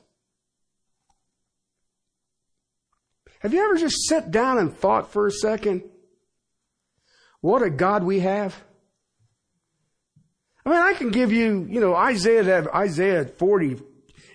Have 3.41 3.53
you 3.53 3.63
ever 3.63 3.77
just 3.77 3.97
sat 4.07 4.31
down 4.31 4.57
and 4.57 4.75
thought 4.75 5.13
for 5.13 5.27
a 5.27 5.31
second? 5.31 5.83
What 7.41 7.61
a 7.61 7.69
God 7.69 8.03
we 8.03 8.21
have? 8.21 8.59
I 10.65 10.71
mean, 10.71 10.79
I 10.79 10.95
can 10.95 11.09
give 11.11 11.31
you, 11.31 11.67
you 11.69 11.79
know, 11.79 11.93
Isaiah, 11.93 12.41
that 12.41 12.73
Isaiah 12.73 13.25
40 13.25 13.79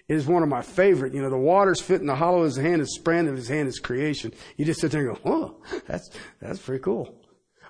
is 0.08 0.26
one 0.26 0.42
of 0.42 0.48
my 0.48 0.62
favorite. 0.62 1.14
You 1.14 1.22
know, 1.22 1.30
the 1.30 1.36
waters 1.36 1.80
fit 1.80 2.00
in 2.00 2.06
the 2.06 2.14
hollow 2.14 2.40
of 2.40 2.44
his 2.46 2.56
hand, 2.56 2.80
the 2.80 2.86
span 2.86 3.26
of 3.26 3.36
his 3.36 3.48
hand 3.48 3.68
is 3.68 3.78
creation. 3.78 4.32
You 4.56 4.64
just 4.64 4.80
sit 4.80 4.92
there 4.92 5.08
and 5.08 5.16
go, 5.16 5.20
oh, 5.24 5.80
that's, 5.86 6.10
that's 6.40 6.60
pretty 6.60 6.82
cool. 6.82 7.22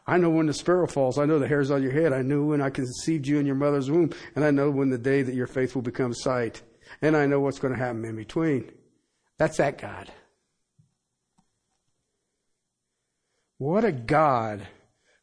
I 0.06 0.18
know 0.18 0.30
when 0.30 0.46
the 0.46 0.54
sparrow 0.54 0.86
falls. 0.86 1.18
I 1.18 1.24
know 1.24 1.38
the 1.38 1.48
hairs 1.48 1.70
on 1.70 1.82
your 1.82 1.92
head. 1.92 2.12
I 2.12 2.22
knew 2.22 2.46
when 2.46 2.60
I 2.60 2.70
conceived 2.70 3.26
you 3.26 3.38
in 3.40 3.46
your 3.46 3.56
mother's 3.56 3.90
womb. 3.90 4.12
And 4.36 4.44
I 4.44 4.52
know 4.52 4.70
when 4.70 4.90
the 4.90 4.98
day 4.98 5.22
that 5.22 5.34
your 5.34 5.48
faith 5.48 5.74
will 5.74 5.82
become 5.82 6.14
sight. 6.14 6.62
And 7.02 7.16
I 7.16 7.26
know 7.26 7.40
what's 7.40 7.58
going 7.58 7.74
to 7.74 7.78
happen 7.78 8.04
in 8.04 8.14
between. 8.14 8.70
That's 9.38 9.56
that 9.56 9.78
God. 9.78 10.10
What 13.58 13.84
a 13.84 13.92
God 13.92 14.66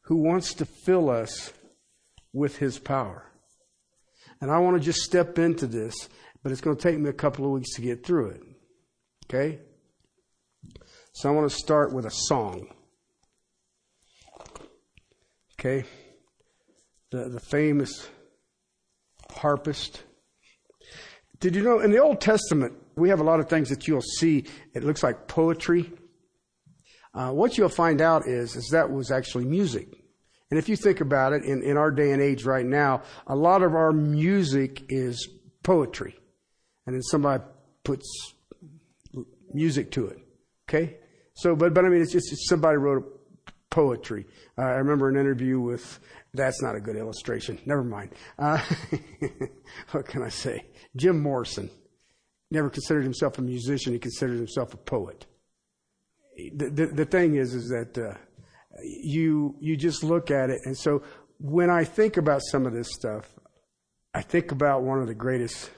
who 0.04 0.18
wants 0.18 0.56
to 0.56 0.66
fill 0.66 1.10
us 1.10 1.54
with 2.34 2.58
His 2.58 2.80
power. 2.80 3.26
And 4.42 4.52
I 4.52 4.60
want 4.60 4.76
to 4.76 4.84
just 4.84 5.00
step 5.00 5.40
into 5.40 5.68
this, 5.68 6.10
but 6.44 6.52
it's 6.52 6.62
going 6.62 6.76
to 6.76 6.82
take 6.82 7.00
me 7.00 7.10
a 7.10 7.14
couple 7.14 7.46
of 7.46 7.52
weeks 7.52 7.74
to 7.76 7.82
get 7.82 8.06
through 8.06 8.28
it. 8.28 8.44
Okay? 9.26 9.60
So 11.14 11.30
I 11.30 11.32
want 11.32 11.50
to 11.50 11.56
start 11.56 11.94
with 11.94 12.06
a 12.06 12.12
song. 12.12 12.68
Okay? 15.60 15.86
The, 17.12 17.30
the 17.30 17.40
famous 17.40 18.08
harpist. 19.32 20.04
Did 21.40 21.56
you 21.56 21.64
know 21.64 21.80
in 21.80 21.92
the 21.92 22.00
Old 22.00 22.20
Testament, 22.20 22.74
we 22.96 23.10
have 23.10 23.20
a 23.20 23.24
lot 23.24 23.40
of 23.40 23.50
things 23.50 23.70
that 23.70 23.88
you'll 23.88 24.02
see, 24.02 24.46
it 24.74 24.84
looks 24.84 25.02
like 25.02 25.28
poetry. 25.28 25.92
Uh, 27.14 27.32
what 27.32 27.58
you'll 27.58 27.70
find 27.70 28.02
out 28.02 28.28
is, 28.28 28.56
is 28.56 28.70
that 28.72 28.92
was 28.92 29.12
actually 29.12 29.46
music. 29.46 29.88
And 30.50 30.60
if 30.60 30.68
you 30.68 30.76
think 30.76 31.00
about 31.00 31.34
it, 31.34 31.44
in, 31.44 31.64
in 31.64 31.78
our 31.78 31.92
day 31.92 32.12
and 32.12 32.22
age 32.22 32.44
right 32.44 32.66
now, 32.66 33.04
a 33.28 33.36
lot 33.36 33.64
of 33.64 33.76
our 33.76 33.92
music 33.92 34.84
is 34.90 35.28
poetry. 35.64 36.16
And 36.86 36.96
then 36.96 37.02
somebody 37.04 37.44
puts 37.84 38.34
music 39.54 39.92
to 39.92 40.08
it. 40.08 40.20
Okay? 40.68 40.98
So, 41.36 41.56
but, 41.56 41.74
but 41.74 41.86
I 41.86 41.90
mean, 41.90 42.02
it's 42.02 42.12
just 42.12 42.32
it's 42.32 42.48
somebody 42.48 42.78
wrote 42.78 43.06
poetry. 43.70 44.26
Uh, 44.58 44.64
I 44.64 44.76
remember 44.76 45.10
an 45.10 45.18
interview 45.18 45.60
with, 45.60 46.00
that's 46.34 46.62
not 46.62 46.76
a 46.76 46.80
good 46.80 46.96
illustration. 46.96 47.60
Never 47.66 47.84
mind. 47.84 48.12
Uh, 48.38 48.62
what 49.92 50.08
can 50.08 50.22
I 50.24 50.30
say? 50.30 50.66
Jim 50.96 51.20
Morrison 51.20 51.70
never 52.52 52.70
considered 52.70 53.04
himself 53.04 53.40
a 53.40 53.42
musician. 53.42 53.94
He 53.94 54.00
considered 54.00 54.38
himself 54.38 54.74
a 54.74 54.78
poet. 54.78 55.26
The, 56.56 56.70
the, 56.70 56.86
the 56.88 57.06
thing 57.06 57.36
is, 57.36 57.54
is 57.54 57.70
that, 57.70 57.98
uh, 57.98 58.18
you 58.82 59.56
you 59.60 59.78
just 59.78 60.04
look 60.04 60.32
at 60.32 60.50
it 60.50 60.60
and 60.66 60.76
so 60.76 61.04
when 61.40 61.70
I 61.70 61.84
think 61.84 62.18
about 62.18 62.42
some 62.42 62.66
of 62.66 62.74
this 62.74 62.88
stuff, 62.92 63.30
I 64.14 64.22
think 64.22 64.52
about 64.52 64.84
one 64.84 65.02
of 65.02 65.08
the 65.08 65.14
greatest 65.14 65.70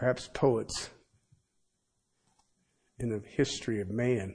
perhaps 0.00 0.30
poets 0.32 0.88
in 2.98 3.10
the 3.10 3.20
history 3.36 3.82
of 3.82 3.90
man. 3.90 4.34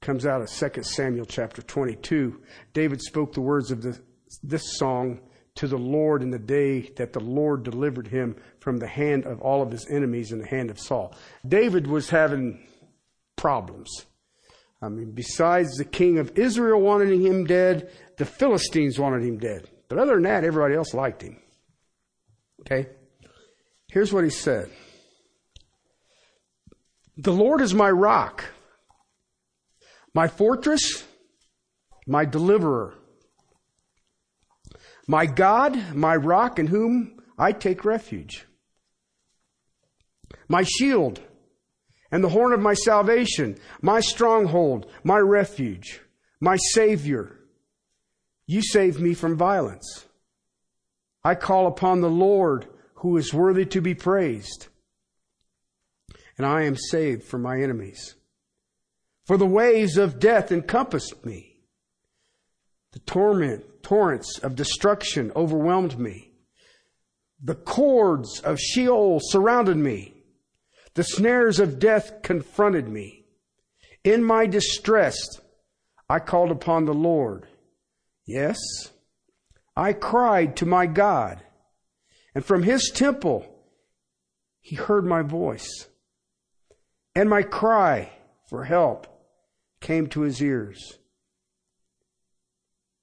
It 0.00 0.06
comes 0.06 0.26
out 0.26 0.40
of 0.40 0.48
2 0.48 0.84
Samuel 0.84 1.26
chapter 1.26 1.60
22. 1.60 2.40
David 2.72 3.02
spoke 3.02 3.32
the 3.32 3.40
words 3.40 3.72
of 3.72 3.82
the, 3.82 3.98
this 4.44 4.78
song 4.78 5.18
to 5.56 5.66
the 5.66 5.76
Lord 5.76 6.22
in 6.22 6.30
the 6.30 6.38
day 6.38 6.82
that 6.98 7.12
the 7.12 7.18
Lord 7.18 7.64
delivered 7.64 8.06
him 8.06 8.36
from 8.60 8.76
the 8.76 8.86
hand 8.86 9.26
of 9.26 9.40
all 9.40 9.60
of 9.60 9.72
his 9.72 9.88
enemies 9.90 10.30
in 10.30 10.38
the 10.38 10.46
hand 10.46 10.70
of 10.70 10.78
Saul. 10.78 11.16
David 11.44 11.88
was 11.88 12.08
having 12.08 12.64
problems. 13.34 14.06
I 14.80 14.88
mean, 14.88 15.10
besides 15.10 15.74
the 15.74 15.84
king 15.84 16.20
of 16.20 16.38
Israel 16.38 16.80
wanting 16.80 17.26
him 17.26 17.44
dead, 17.44 17.90
the 18.18 18.24
Philistines 18.24 19.00
wanted 19.00 19.24
him 19.24 19.38
dead. 19.38 19.68
But 19.88 19.98
other 19.98 20.14
than 20.14 20.22
that, 20.22 20.44
everybody 20.44 20.76
else 20.76 20.94
liked 20.94 21.22
him. 21.22 21.42
Okay? 22.60 22.86
Here's 23.98 24.12
what 24.12 24.22
he 24.22 24.30
said 24.30 24.70
The 27.16 27.32
Lord 27.32 27.60
is 27.60 27.74
my 27.74 27.90
rock, 27.90 28.44
my 30.14 30.28
fortress, 30.28 31.04
my 32.06 32.24
deliverer. 32.24 32.94
My 35.08 35.26
God, 35.26 35.96
my 35.96 36.14
rock 36.14 36.60
in 36.60 36.68
whom 36.68 37.20
I 37.36 37.50
take 37.50 37.84
refuge. 37.84 38.46
My 40.48 40.62
shield 40.62 41.20
and 42.12 42.22
the 42.22 42.28
horn 42.28 42.52
of 42.52 42.60
my 42.60 42.74
salvation, 42.74 43.58
my 43.82 43.98
stronghold, 43.98 44.88
my 45.02 45.18
refuge, 45.18 46.02
my 46.40 46.54
savior. 46.54 47.36
You 48.46 48.62
save 48.62 49.00
me 49.00 49.14
from 49.14 49.36
violence. 49.36 50.06
I 51.24 51.34
call 51.34 51.66
upon 51.66 52.00
the 52.00 52.08
Lord 52.08 52.68
who 52.98 53.16
is 53.16 53.34
worthy 53.34 53.64
to 53.66 53.80
be 53.80 53.94
praised. 53.94 54.68
And 56.36 56.46
I 56.46 56.62
am 56.62 56.76
saved 56.76 57.24
from 57.24 57.42
my 57.42 57.60
enemies. 57.60 58.14
For 59.26 59.36
the 59.36 59.46
waves 59.46 59.96
of 59.98 60.18
death 60.18 60.50
encompassed 60.50 61.24
me. 61.24 61.56
The 62.92 63.00
torment, 63.00 63.82
torrents 63.82 64.38
of 64.38 64.54
destruction 64.54 65.32
overwhelmed 65.36 65.98
me. 65.98 66.32
The 67.42 67.54
cords 67.54 68.40
of 68.40 68.58
Sheol 68.58 69.20
surrounded 69.22 69.76
me. 69.76 70.14
The 70.94 71.04
snares 71.04 71.60
of 71.60 71.78
death 71.78 72.22
confronted 72.22 72.88
me. 72.88 73.26
In 74.02 74.24
my 74.24 74.46
distress, 74.46 75.16
I 76.08 76.18
called 76.18 76.50
upon 76.50 76.86
the 76.86 76.94
Lord. 76.94 77.46
Yes, 78.26 78.58
I 79.76 79.92
cried 79.92 80.56
to 80.56 80.66
my 80.66 80.86
God, 80.86 81.44
and 82.38 82.44
from 82.44 82.62
his 82.62 82.92
temple 82.94 83.44
he 84.60 84.76
heard 84.76 85.04
my 85.04 85.22
voice. 85.22 85.88
And 87.16 87.28
my 87.28 87.42
cry 87.42 88.12
for 88.48 88.62
help 88.62 89.08
came 89.80 90.06
to 90.10 90.20
his 90.20 90.40
ears. 90.40 91.00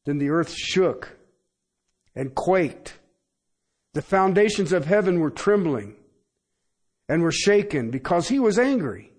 Then 0.06 0.20
the 0.20 0.30
earth 0.30 0.54
shook 0.54 1.18
and 2.16 2.34
quaked. 2.34 2.98
The 3.92 4.02
foundations 4.02 4.72
of 4.72 4.86
heaven 4.86 5.20
were 5.20 5.32
trembling 5.32 5.98
and 7.10 7.22
were 7.22 7.34
shaken 7.34 7.92
because 7.92 8.30
he 8.30 8.40
was 8.40 8.58
angry. 8.58 9.12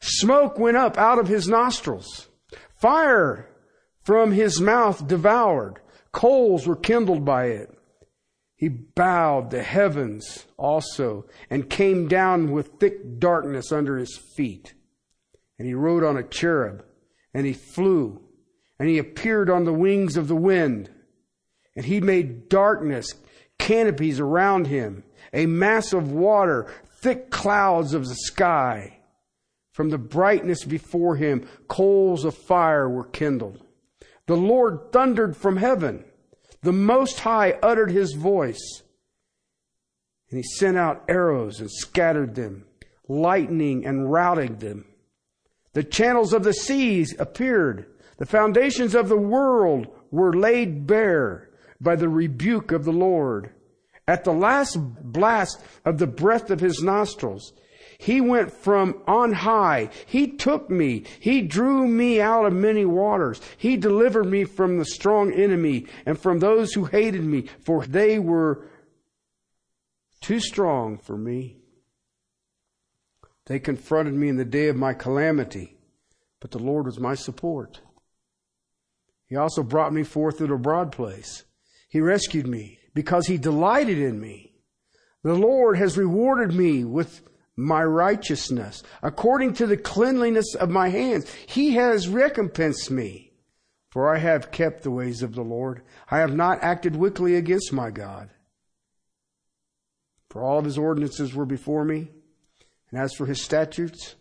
Smoke 0.00 0.60
went 0.60 0.76
up 0.76 0.96
out 0.96 1.18
of 1.18 1.26
his 1.26 1.48
nostrils. 1.48 2.28
Fire 2.76 3.48
from 4.00 4.30
his 4.30 4.60
mouth 4.60 5.08
devoured. 5.08 5.80
Coals 6.12 6.68
were 6.68 6.76
kindled 6.76 7.24
by 7.24 7.46
it. 7.46 7.76
He 8.64 8.70
bowed 8.70 9.50
the 9.50 9.62
heavens 9.62 10.46
also 10.56 11.26
and 11.50 11.68
came 11.68 12.08
down 12.08 12.50
with 12.50 12.80
thick 12.80 13.18
darkness 13.18 13.70
under 13.70 13.98
his 13.98 14.16
feet. 14.16 14.72
And 15.58 15.68
he 15.68 15.74
rode 15.74 16.02
on 16.02 16.16
a 16.16 16.22
cherub 16.22 16.82
and 17.34 17.44
he 17.44 17.52
flew 17.52 18.22
and 18.78 18.88
he 18.88 18.96
appeared 18.96 19.50
on 19.50 19.66
the 19.66 19.72
wings 19.74 20.16
of 20.16 20.28
the 20.28 20.34
wind 20.34 20.88
and 21.76 21.84
he 21.84 22.00
made 22.00 22.48
darkness 22.48 23.12
canopies 23.58 24.18
around 24.18 24.68
him, 24.68 25.04
a 25.34 25.44
mass 25.44 25.92
of 25.92 26.12
water, 26.12 26.66
thick 27.02 27.28
clouds 27.28 27.92
of 27.92 28.08
the 28.08 28.14
sky. 28.14 28.98
From 29.72 29.90
the 29.90 29.98
brightness 29.98 30.64
before 30.64 31.16
him, 31.16 31.46
coals 31.68 32.24
of 32.24 32.34
fire 32.34 32.88
were 32.88 33.04
kindled. 33.04 33.62
The 34.24 34.38
Lord 34.38 34.90
thundered 34.90 35.36
from 35.36 35.58
heaven. 35.58 36.06
The 36.64 36.72
Most 36.72 37.20
High 37.20 37.58
uttered 37.62 37.90
his 37.90 38.14
voice. 38.14 38.82
And 40.30 40.38
he 40.38 40.42
sent 40.42 40.78
out 40.78 41.04
arrows 41.08 41.60
and 41.60 41.70
scattered 41.70 42.34
them, 42.34 42.64
lightning 43.06 43.84
and 43.84 44.10
routing 44.10 44.56
them. 44.56 44.86
The 45.74 45.84
channels 45.84 46.32
of 46.32 46.42
the 46.42 46.54
seas 46.54 47.14
appeared. 47.18 47.86
The 48.16 48.24
foundations 48.24 48.94
of 48.94 49.10
the 49.10 49.18
world 49.18 49.88
were 50.10 50.32
laid 50.32 50.86
bare 50.86 51.50
by 51.82 51.96
the 51.96 52.08
rebuke 52.08 52.72
of 52.72 52.84
the 52.84 52.92
Lord. 52.92 53.50
At 54.08 54.24
the 54.24 54.32
last 54.32 54.78
blast 54.80 55.62
of 55.84 55.98
the 55.98 56.06
breath 56.06 56.50
of 56.50 56.60
his 56.60 56.82
nostrils, 56.82 57.52
he 57.98 58.20
went 58.20 58.52
from 58.52 59.00
on 59.06 59.32
high. 59.32 59.90
He 60.06 60.28
took 60.28 60.70
me. 60.70 61.04
He 61.20 61.42
drew 61.42 61.86
me 61.86 62.20
out 62.20 62.46
of 62.46 62.52
many 62.52 62.84
waters. 62.84 63.40
He 63.56 63.76
delivered 63.76 64.26
me 64.26 64.44
from 64.44 64.78
the 64.78 64.84
strong 64.84 65.32
enemy 65.32 65.86
and 66.06 66.18
from 66.18 66.38
those 66.38 66.72
who 66.72 66.84
hated 66.84 67.24
me, 67.24 67.46
for 67.60 67.84
they 67.86 68.18
were 68.18 68.66
too 70.20 70.40
strong 70.40 70.98
for 70.98 71.16
me. 71.16 71.58
They 73.46 73.58
confronted 73.58 74.14
me 74.14 74.28
in 74.28 74.36
the 74.36 74.44
day 74.44 74.68
of 74.68 74.76
my 74.76 74.94
calamity, 74.94 75.76
but 76.40 76.50
the 76.50 76.58
Lord 76.58 76.86
was 76.86 76.98
my 76.98 77.14
support. 77.14 77.80
He 79.26 79.36
also 79.36 79.62
brought 79.62 79.92
me 79.92 80.02
forth 80.02 80.38
to 80.38 80.52
a 80.52 80.58
broad 80.58 80.92
place. 80.92 81.44
He 81.88 82.00
rescued 82.00 82.46
me 82.46 82.78
because 82.94 83.26
he 83.26 83.36
delighted 83.36 83.98
in 83.98 84.20
me. 84.20 84.54
The 85.22 85.34
Lord 85.34 85.76
has 85.78 85.98
rewarded 85.98 86.54
me 86.54 86.84
with 86.84 87.22
my 87.56 87.82
righteousness, 87.84 88.82
according 89.02 89.54
to 89.54 89.66
the 89.66 89.76
cleanliness 89.76 90.54
of 90.54 90.70
my 90.70 90.88
hands. 90.88 91.32
He 91.46 91.74
has 91.74 92.08
recompensed 92.08 92.90
me. 92.90 93.32
For 93.90 94.12
I 94.12 94.18
have 94.18 94.50
kept 94.50 94.82
the 94.82 94.90
ways 94.90 95.22
of 95.22 95.36
the 95.36 95.44
Lord. 95.44 95.82
I 96.10 96.18
have 96.18 96.34
not 96.34 96.64
acted 96.64 96.96
wickedly 96.96 97.36
against 97.36 97.72
my 97.72 97.90
God. 97.90 98.28
For 100.30 100.42
all 100.42 100.58
of 100.58 100.64
his 100.64 100.76
ordinances 100.76 101.32
were 101.32 101.46
before 101.46 101.84
me. 101.84 102.08
And 102.90 103.00
as 103.00 103.14
for 103.14 103.24
his 103.24 103.40
statutes, 103.40 104.16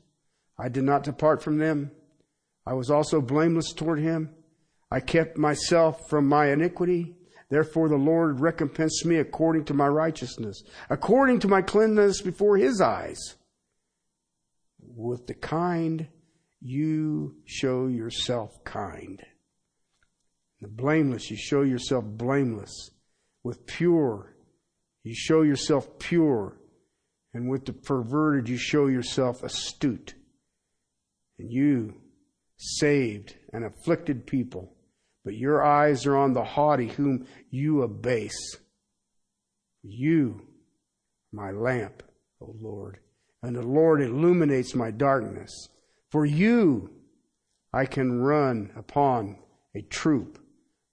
I 0.59 0.69
did 0.69 0.83
not 0.83 1.01
depart 1.01 1.41
from 1.41 1.57
them. 1.57 1.89
I 2.67 2.73
was 2.73 2.91
also 2.91 3.19
blameless 3.19 3.73
toward 3.73 3.99
him. 3.99 4.29
I 4.91 4.99
kept 4.99 5.39
myself 5.39 6.07
from 6.07 6.27
my 6.27 6.51
iniquity. 6.51 7.15
Therefore 7.53 7.87
the 7.87 7.97
Lord 7.97 8.39
recompensed 8.39 9.05
me 9.05 9.17
according 9.17 9.65
to 9.65 9.75
my 9.75 9.87
righteousness, 9.87 10.63
according 10.89 11.39
to 11.41 11.47
my 11.47 11.61
cleanness 11.61 12.19
before 12.19 12.57
his 12.57 12.81
eyes. 12.81 13.19
With 14.79 15.27
the 15.27 15.35
kind, 15.35 16.07
you 16.59 17.35
show 17.45 17.85
yourself 17.85 18.63
kind. 18.63 19.21
The 20.61 20.67
blameless, 20.67 21.29
you 21.29 21.37
show 21.37 21.61
yourself 21.61 22.03
blameless. 22.03 22.89
With 23.43 23.67
pure, 23.67 24.35
you 25.03 25.13
show 25.13 25.43
yourself 25.43 25.99
pure. 25.99 26.57
And 27.35 27.51
with 27.51 27.65
the 27.65 27.73
perverted, 27.73 28.49
you 28.49 28.57
show 28.57 28.87
yourself 28.87 29.43
astute. 29.43 30.15
And 31.37 31.51
you, 31.51 32.01
saved 32.57 33.35
and 33.53 33.63
afflicted 33.63 34.25
people, 34.25 34.73
but 35.23 35.35
your 35.35 35.63
eyes 35.63 36.05
are 36.05 36.17
on 36.17 36.33
the 36.33 36.43
haughty 36.43 36.87
whom 36.87 37.25
you 37.49 37.81
abase. 37.81 38.57
You, 39.81 40.41
my 41.31 41.51
lamp, 41.51 42.03
O 42.41 42.55
Lord, 42.59 42.99
and 43.41 43.55
the 43.55 43.61
Lord 43.61 44.01
illuminates 44.01 44.75
my 44.75 44.91
darkness. 44.91 45.67
For 46.09 46.25
you, 46.25 46.89
I 47.73 47.85
can 47.85 48.21
run 48.21 48.71
upon 48.75 49.37
a 49.75 49.81
troop. 49.81 50.39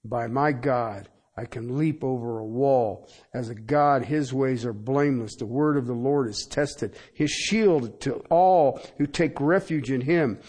By 0.04 0.26
my 0.26 0.52
God, 0.52 1.09
I 1.36 1.44
can 1.44 1.78
leap 1.78 2.02
over 2.02 2.38
a 2.38 2.44
wall. 2.44 3.09
As 3.34 3.48
a 3.48 3.54
God, 3.54 4.04
his 4.04 4.32
ways 4.32 4.64
are 4.64 4.72
blameless. 4.72 5.36
The 5.36 5.46
word 5.46 5.76
of 5.76 5.86
the 5.86 5.94
Lord 5.94 6.28
is 6.28 6.46
tested. 6.50 6.96
His 7.14 7.30
shield 7.30 8.00
to 8.00 8.14
all 8.30 8.80
who 8.98 9.07
take 9.07 9.40
refuge 9.40 9.90
in 9.90 10.00
him. 10.00 10.40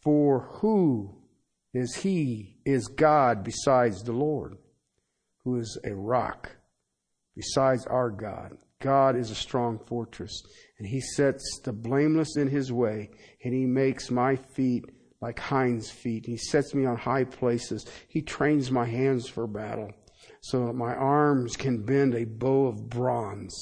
For 0.00 0.40
who 0.60 1.16
is 1.74 1.96
he 1.96 2.57
is 2.68 2.86
God 2.86 3.42
besides 3.44 4.02
the 4.02 4.12
Lord, 4.12 4.58
who 5.42 5.58
is 5.58 5.78
a 5.84 5.94
rock 5.94 6.54
besides 7.34 7.86
our 7.86 8.10
God. 8.10 8.58
God 8.82 9.16
is 9.16 9.30
a 9.30 9.34
strong 9.34 9.78
fortress, 9.86 10.42
and 10.78 10.86
he 10.86 11.00
sets 11.00 11.60
the 11.64 11.72
blameless 11.72 12.36
in 12.36 12.46
his 12.46 12.70
way, 12.70 13.08
and 13.42 13.54
he 13.54 13.64
makes 13.64 14.10
my 14.10 14.36
feet 14.36 14.84
like 15.22 15.38
hinds' 15.38 15.90
feet. 15.90 16.26
He 16.26 16.36
sets 16.36 16.74
me 16.74 16.84
on 16.84 16.98
high 16.98 17.24
places. 17.24 17.86
He 18.06 18.20
trains 18.20 18.70
my 18.70 18.84
hands 18.84 19.26
for 19.26 19.46
battle, 19.46 19.90
so 20.42 20.66
that 20.66 20.74
my 20.74 20.94
arms 20.94 21.56
can 21.56 21.86
bend 21.86 22.14
a 22.14 22.24
bow 22.24 22.66
of 22.66 22.90
bronze. 22.90 23.54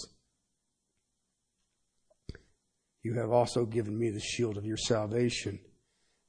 You 3.04 3.14
have 3.14 3.30
also 3.30 3.66
given 3.66 3.96
me 3.96 4.10
the 4.10 4.18
shield 4.18 4.56
of 4.56 4.66
your 4.66 4.76
salvation 4.76 5.60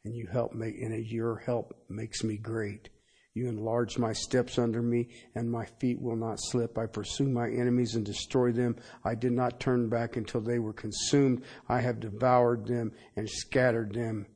and 0.08 0.16
you 0.16 0.26
help 0.26 0.54
make 0.54 0.80
and 0.80 1.06
your 1.06 1.36
help 1.36 1.76
makes 1.90 2.24
me 2.24 2.38
great. 2.38 2.90
You 3.34 3.50
enlarge 3.50 3.98
my 3.98 4.14
steps 4.14 4.58
under 4.58 4.82
me, 4.82 5.10
and 5.36 5.52
my 5.52 5.66
feet 5.80 6.02
will 6.02 6.16
not 6.16 6.40
slip. 6.40 6.78
I 6.78 6.86
pursue 6.86 7.28
my 7.28 7.50
enemies 7.50 7.94
and 7.94 8.06
destroy 8.06 8.54
them. 8.54 8.78
I 9.04 9.16
did 9.16 9.34
not 9.34 9.60
turn 9.60 9.90
back 9.90 10.16
until 10.16 10.40
they 10.40 10.60
were 10.60 10.72
consumed. 10.72 11.44
I 11.68 11.82
have 11.82 12.00
devoured 12.00 12.66
them 12.66 12.94
and 13.18 13.30
scattered 13.30 13.94
them 13.94 14.28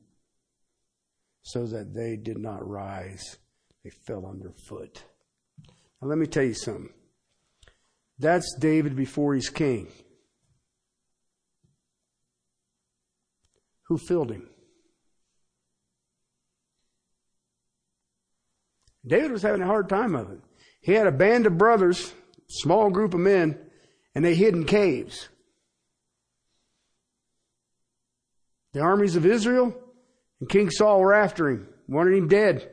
so 1.40 1.66
that 1.66 1.94
they 1.94 2.16
did 2.16 2.38
not 2.38 2.68
rise. 2.68 3.38
They 3.82 3.90
fell 4.06 4.26
underfoot. 4.26 5.02
Now, 6.00 6.08
let 6.08 6.18
me 6.18 6.26
tell 6.26 6.44
you 6.44 6.54
something. 6.54 6.90
That's 8.18 8.54
David 8.60 8.94
before 8.94 9.34
he's 9.34 9.48
king. 9.48 9.88
Who 13.88 13.96
filled 13.96 14.30
him? 14.30 14.51
David 19.06 19.32
was 19.32 19.42
having 19.42 19.62
a 19.62 19.66
hard 19.66 19.88
time 19.88 20.14
of 20.14 20.30
it. 20.30 20.40
He 20.80 20.92
had 20.92 21.06
a 21.06 21.12
band 21.12 21.46
of 21.46 21.58
brothers, 21.58 22.12
small 22.48 22.90
group 22.90 23.14
of 23.14 23.20
men, 23.20 23.58
and 24.14 24.24
they 24.24 24.34
hid 24.34 24.54
in 24.54 24.64
caves. 24.64 25.28
The 28.72 28.80
armies 28.80 29.16
of 29.16 29.26
Israel 29.26 29.74
and 30.40 30.48
King 30.48 30.70
Saul 30.70 31.00
were 31.00 31.14
after 31.14 31.48
him, 31.48 31.68
wanted 31.88 32.14
him 32.14 32.28
dead. 32.28 32.70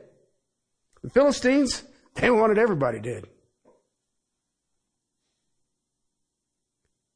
The 1.02 1.10
Philistines, 1.10 1.82
they 2.14 2.30
wanted 2.30 2.58
everybody 2.58 3.00
dead. 3.00 3.26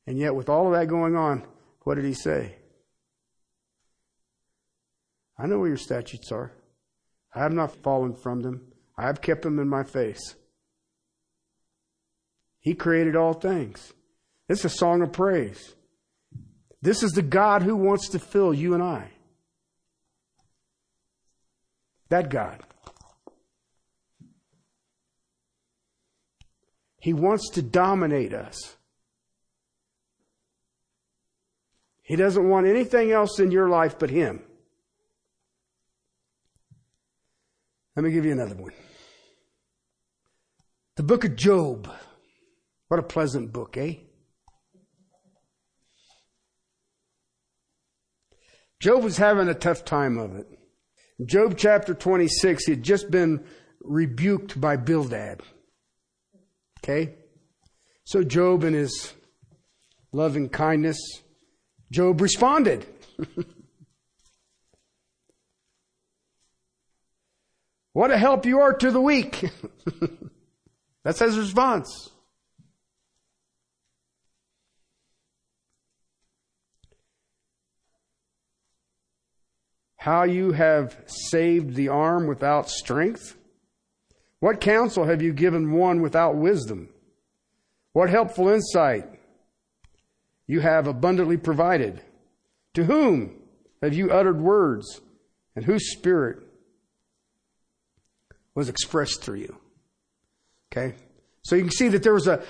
And 0.07 0.19
yet, 0.19 0.35
with 0.35 0.51
all 0.51 0.67
of 0.67 0.75
that 0.75 0.87
going 0.87 1.17
on, 1.17 1.47
what 1.81 1.95
did 1.95 2.05
he 2.05 2.13
say? 2.13 2.57
I 5.39 5.47
know 5.47 5.59
where 5.59 5.69
your 5.69 5.79
statutes 5.79 6.31
are. 6.31 6.53
I 7.35 7.41
have 7.41 7.53
not 7.53 7.75
fallen 7.83 8.15
from 8.15 8.43
them. 8.43 8.74
I 8.97 9.07
have 9.07 9.21
kept 9.21 9.43
them 9.43 9.59
in 9.59 9.69
my 9.69 9.83
face. 9.83 10.37
He 12.61 12.75
created 12.75 13.17
all 13.17 13.35
things. 13.35 13.93
It's 14.49 14.65
a 14.65 14.71
song 14.71 15.03
of 15.03 15.13
praise. 15.13 15.75
This 16.81 17.03
is 17.03 17.13
the 17.13 17.23
God 17.23 17.63
who 17.63 17.77
wants 17.77 18.11
to 18.11 18.19
fill 18.19 18.55
you 18.55 18.75
and 18.75 18.83
I. 18.83 19.11
That 22.11 22.29
God. 22.29 22.63
He 27.01 27.13
wants 27.13 27.51
to 27.51 27.63
dominate 27.63 28.33
us. 28.33 28.77
He 32.03 32.17
doesn't 32.17 32.49
want 32.49 32.67
anything 32.67 33.13
else 33.13 33.41
in 33.41 33.51
your 33.51 33.69
life 33.69 33.99
but 33.99 34.11
Him. 34.11 34.43
Let 37.97 38.05
me 38.05 38.11
give 38.11 38.25
you 38.25 38.33
another 38.33 38.55
one. 38.55 38.73
The 40.97 41.03
book 41.03 41.25
of 41.25 41.35
Job. 41.35 41.91
What 42.87 43.01
a 43.01 43.03
pleasant 43.03 43.53
book, 43.53 43.77
eh? 43.77 43.95
Job 48.79 49.03
was 49.03 49.17
having 49.17 49.49
a 49.49 49.55
tough 49.55 49.85
time 49.85 50.19
of 50.19 50.37
it. 50.37 50.47
Job 51.25 51.55
chapter 51.57 51.95
26, 51.95 52.67
he 52.67 52.73
had 52.73 52.85
just 52.85 53.11
been 53.11 53.45
rebuked 53.81 54.61
by 54.61 54.77
Bildad. 54.77 55.41
Okay? 56.79 57.15
So 58.05 58.23
Job, 58.23 58.63
in 58.63 58.75
his 58.75 59.15
loving 60.13 60.49
kindness, 60.49 60.99
Job 61.91 62.21
responded. 62.21 62.87
what 67.93 68.13
a 68.13 68.19
help 68.19 68.47
you 68.47 68.61
are 68.61 68.75
to 68.75 68.93
the 68.93 69.01
weak. 69.01 69.51
That's 71.05 71.19
his 71.19 71.39
response. 71.39 72.11
How 79.97 80.25
you 80.25 80.53
have 80.53 81.03
saved 81.07 81.75
the 81.75 81.89
arm 81.89 82.27
without 82.27 82.69
strength? 82.69 83.37
What 84.41 84.61
counsel 84.61 85.05
have 85.05 85.23
you 85.23 85.33
given 85.33 85.73
one 85.73 86.03
without 86.03 86.37
wisdom? 86.37 86.91
What 87.93 88.11
helpful 88.11 88.49
insight 88.49 89.09
you 90.47 90.61
have 90.61 90.87
abundantly 90.87 91.37
provided? 91.37 92.03
To 92.75 92.85
whom 92.85 93.41
have 93.83 93.95
you 93.95 94.11
uttered 94.11 94.41
words, 94.41 95.01
and 95.57 95.65
whose 95.65 95.93
spirit 95.93 96.39
was 98.55 98.69
expressed 98.69 99.23
through 99.23 99.39
you? 99.39 99.59
Okay? 100.77 100.95
So 101.43 101.57
you 101.57 101.63
can 101.63 101.71
see 101.71 101.89
that 101.89 102.03
there 102.03 102.15
was 102.15 102.27
a 102.27 102.43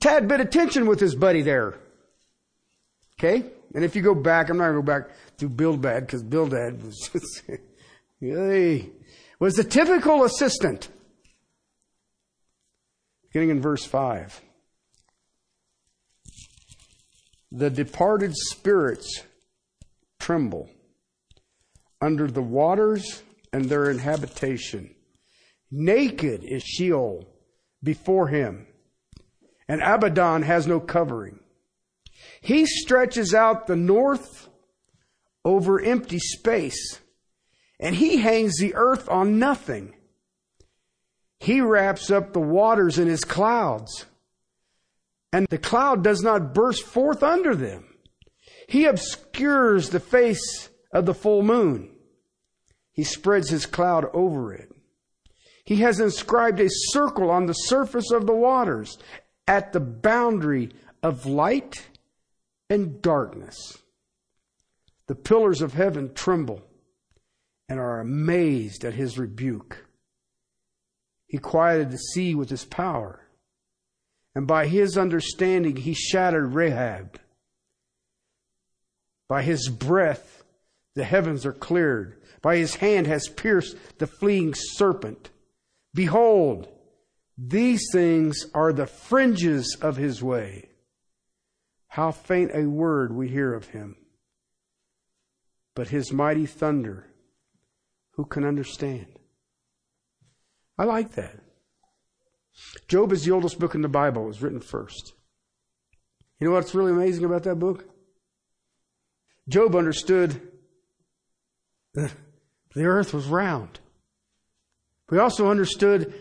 tad 0.00 0.26
bit 0.26 0.40
of 0.40 0.50
tension 0.50 0.86
with 0.86 0.98
his 0.98 1.14
buddy 1.14 1.42
there. 1.42 1.78
Okay? 3.18 3.44
And 3.74 3.84
if 3.84 3.94
you 3.94 4.02
go 4.02 4.14
back, 4.14 4.48
I'm 4.48 4.56
not 4.56 4.70
going 4.70 4.76
to 4.76 4.82
go 4.82 4.86
back 4.86 5.10
to 5.38 5.48
Bildad 5.48 6.06
because 6.06 6.22
Bildad 6.22 6.82
was 6.82 6.96
just, 7.12 7.42
he 8.20 8.90
was 9.38 9.54
the 9.54 9.64
typical 9.64 10.24
assistant. 10.24 10.88
Beginning 13.28 13.50
in 13.50 13.60
verse 13.60 13.84
5. 13.84 14.40
The 17.52 17.70
departed 17.70 18.34
spirits 18.34 19.22
tremble 20.18 20.68
under 22.00 22.26
the 22.26 22.42
waters 22.42 23.22
and 23.52 23.66
their 23.66 23.90
inhabitation. 23.90 24.94
Naked 25.70 26.42
is 26.44 26.62
Sheol 26.62 27.26
before 27.82 28.28
him, 28.28 28.66
and 29.68 29.82
Abaddon 29.82 30.42
has 30.42 30.66
no 30.66 30.80
covering. 30.80 31.40
He 32.40 32.66
stretches 32.66 33.34
out 33.34 33.66
the 33.66 33.76
north 33.76 34.48
over 35.44 35.80
empty 35.80 36.18
space, 36.18 37.00
and 37.80 37.94
he 37.94 38.18
hangs 38.18 38.58
the 38.58 38.74
earth 38.74 39.08
on 39.08 39.38
nothing. 39.38 39.94
He 41.38 41.60
wraps 41.60 42.10
up 42.10 42.32
the 42.32 42.40
waters 42.40 42.98
in 42.98 43.06
his 43.06 43.24
clouds, 43.24 44.06
and 45.32 45.46
the 45.48 45.58
cloud 45.58 46.02
does 46.02 46.22
not 46.22 46.54
burst 46.54 46.82
forth 46.82 47.22
under 47.22 47.54
them. 47.54 47.84
He 48.68 48.84
obscures 48.86 49.90
the 49.90 50.00
face 50.00 50.68
of 50.92 51.06
the 51.06 51.14
full 51.14 51.42
moon. 51.42 51.94
He 52.92 53.04
spreads 53.04 53.48
his 53.48 53.66
cloud 53.66 54.06
over 54.12 54.52
it. 54.52 54.70
He 55.68 55.82
has 55.82 56.00
inscribed 56.00 56.60
a 56.60 56.70
circle 56.70 57.28
on 57.28 57.44
the 57.44 57.52
surface 57.52 58.10
of 58.10 58.24
the 58.24 58.34
waters 58.34 58.96
at 59.46 59.74
the 59.74 59.80
boundary 59.80 60.70
of 61.02 61.26
light 61.26 61.90
and 62.70 63.02
darkness. 63.02 63.76
The 65.08 65.14
pillars 65.14 65.60
of 65.60 65.74
heaven 65.74 66.14
tremble 66.14 66.62
and 67.68 67.78
are 67.78 68.00
amazed 68.00 68.82
at 68.82 68.94
his 68.94 69.18
rebuke. 69.18 69.84
He 71.26 71.36
quieted 71.36 71.90
the 71.90 71.98
sea 71.98 72.34
with 72.34 72.48
his 72.48 72.64
power, 72.64 73.28
and 74.34 74.46
by 74.46 74.68
his 74.68 74.96
understanding 74.96 75.76
he 75.76 75.92
shattered 75.92 76.54
Rahab. 76.54 77.20
By 79.28 79.42
his 79.42 79.68
breath 79.68 80.44
the 80.94 81.04
heavens 81.04 81.44
are 81.44 81.52
cleared. 81.52 82.22
By 82.40 82.56
his 82.56 82.76
hand 82.76 83.06
has 83.06 83.28
pierced 83.28 83.76
the 83.98 84.06
fleeing 84.06 84.54
serpent. 84.56 85.28
Behold, 85.98 86.68
these 87.36 87.82
things 87.90 88.46
are 88.54 88.72
the 88.72 88.86
fringes 88.86 89.76
of 89.82 89.96
his 89.96 90.22
way. 90.22 90.68
How 91.88 92.12
faint 92.12 92.52
a 92.54 92.68
word 92.68 93.12
we 93.12 93.26
hear 93.26 93.52
of 93.52 93.70
him. 93.70 93.96
But 95.74 95.88
his 95.88 96.12
mighty 96.12 96.46
thunder, 96.46 97.08
who 98.12 98.24
can 98.26 98.44
understand? 98.44 99.08
I 100.78 100.84
like 100.84 101.16
that. 101.16 101.40
Job 102.86 103.10
is 103.10 103.24
the 103.24 103.32
oldest 103.32 103.58
book 103.58 103.74
in 103.74 103.82
the 103.82 103.88
Bible. 103.88 104.22
It 104.22 104.28
was 104.28 104.40
written 104.40 104.60
first. 104.60 105.14
You 106.38 106.46
know 106.46 106.54
what's 106.54 106.76
really 106.76 106.92
amazing 106.92 107.24
about 107.24 107.42
that 107.42 107.58
book? 107.58 107.88
Job 109.48 109.74
understood 109.74 110.40
the 111.92 112.12
earth 112.76 113.12
was 113.12 113.26
round. 113.26 113.80
We 115.10 115.18
also 115.18 115.48
understood 115.48 116.14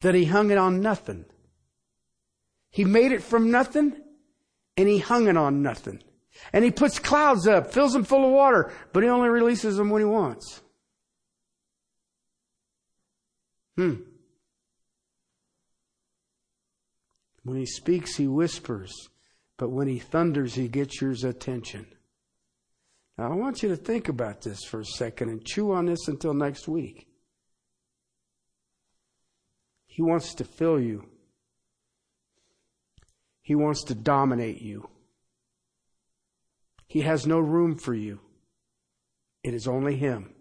that 0.00 0.14
he 0.14 0.24
hung 0.24 0.50
it 0.50 0.58
on 0.58 0.80
nothing. 0.80 1.24
He 2.70 2.84
made 2.84 3.12
it 3.12 3.22
from 3.22 3.50
nothing 3.50 3.96
and 4.76 4.88
he 4.88 4.98
hung 4.98 5.28
it 5.28 5.36
on 5.36 5.62
nothing. 5.62 6.02
And 6.52 6.64
he 6.64 6.70
puts 6.70 6.98
clouds 6.98 7.46
up, 7.46 7.72
fills 7.72 7.92
them 7.92 8.04
full 8.04 8.24
of 8.24 8.30
water, 8.30 8.72
but 8.92 9.02
he 9.02 9.08
only 9.08 9.28
releases 9.28 9.76
them 9.76 9.90
when 9.90 10.00
he 10.00 10.06
wants. 10.06 10.62
Hmm. 13.76 13.96
When 17.42 17.56
he 17.56 17.66
speaks, 17.66 18.16
he 18.16 18.26
whispers, 18.26 18.92
but 19.56 19.70
when 19.70 19.88
he 19.88 19.98
thunders, 19.98 20.54
he 20.54 20.68
gets 20.68 21.00
your 21.00 21.12
attention. 21.12 21.86
Now, 23.16 23.32
I 23.32 23.34
want 23.34 23.62
you 23.62 23.70
to 23.70 23.76
think 23.76 24.08
about 24.08 24.42
this 24.42 24.64
for 24.64 24.80
a 24.80 24.84
second 24.84 25.30
and 25.30 25.44
chew 25.44 25.72
on 25.72 25.86
this 25.86 26.08
until 26.08 26.34
next 26.34 26.68
week. 26.68 27.09
He 30.00 30.02
wants 30.02 30.34
to 30.36 30.44
fill 30.44 30.80
you 30.80 31.10
he 33.50 33.56
wants 33.56 33.82
to 33.86 33.96
dominate 33.96 34.62
you. 34.62 34.88
He 36.86 37.00
has 37.00 37.26
no 37.26 37.40
room 37.40 37.76
for 37.76 37.92
you. 37.92 38.20
It 39.42 39.54
is 39.54 39.66
only 39.66 39.96
Him. 39.96 40.32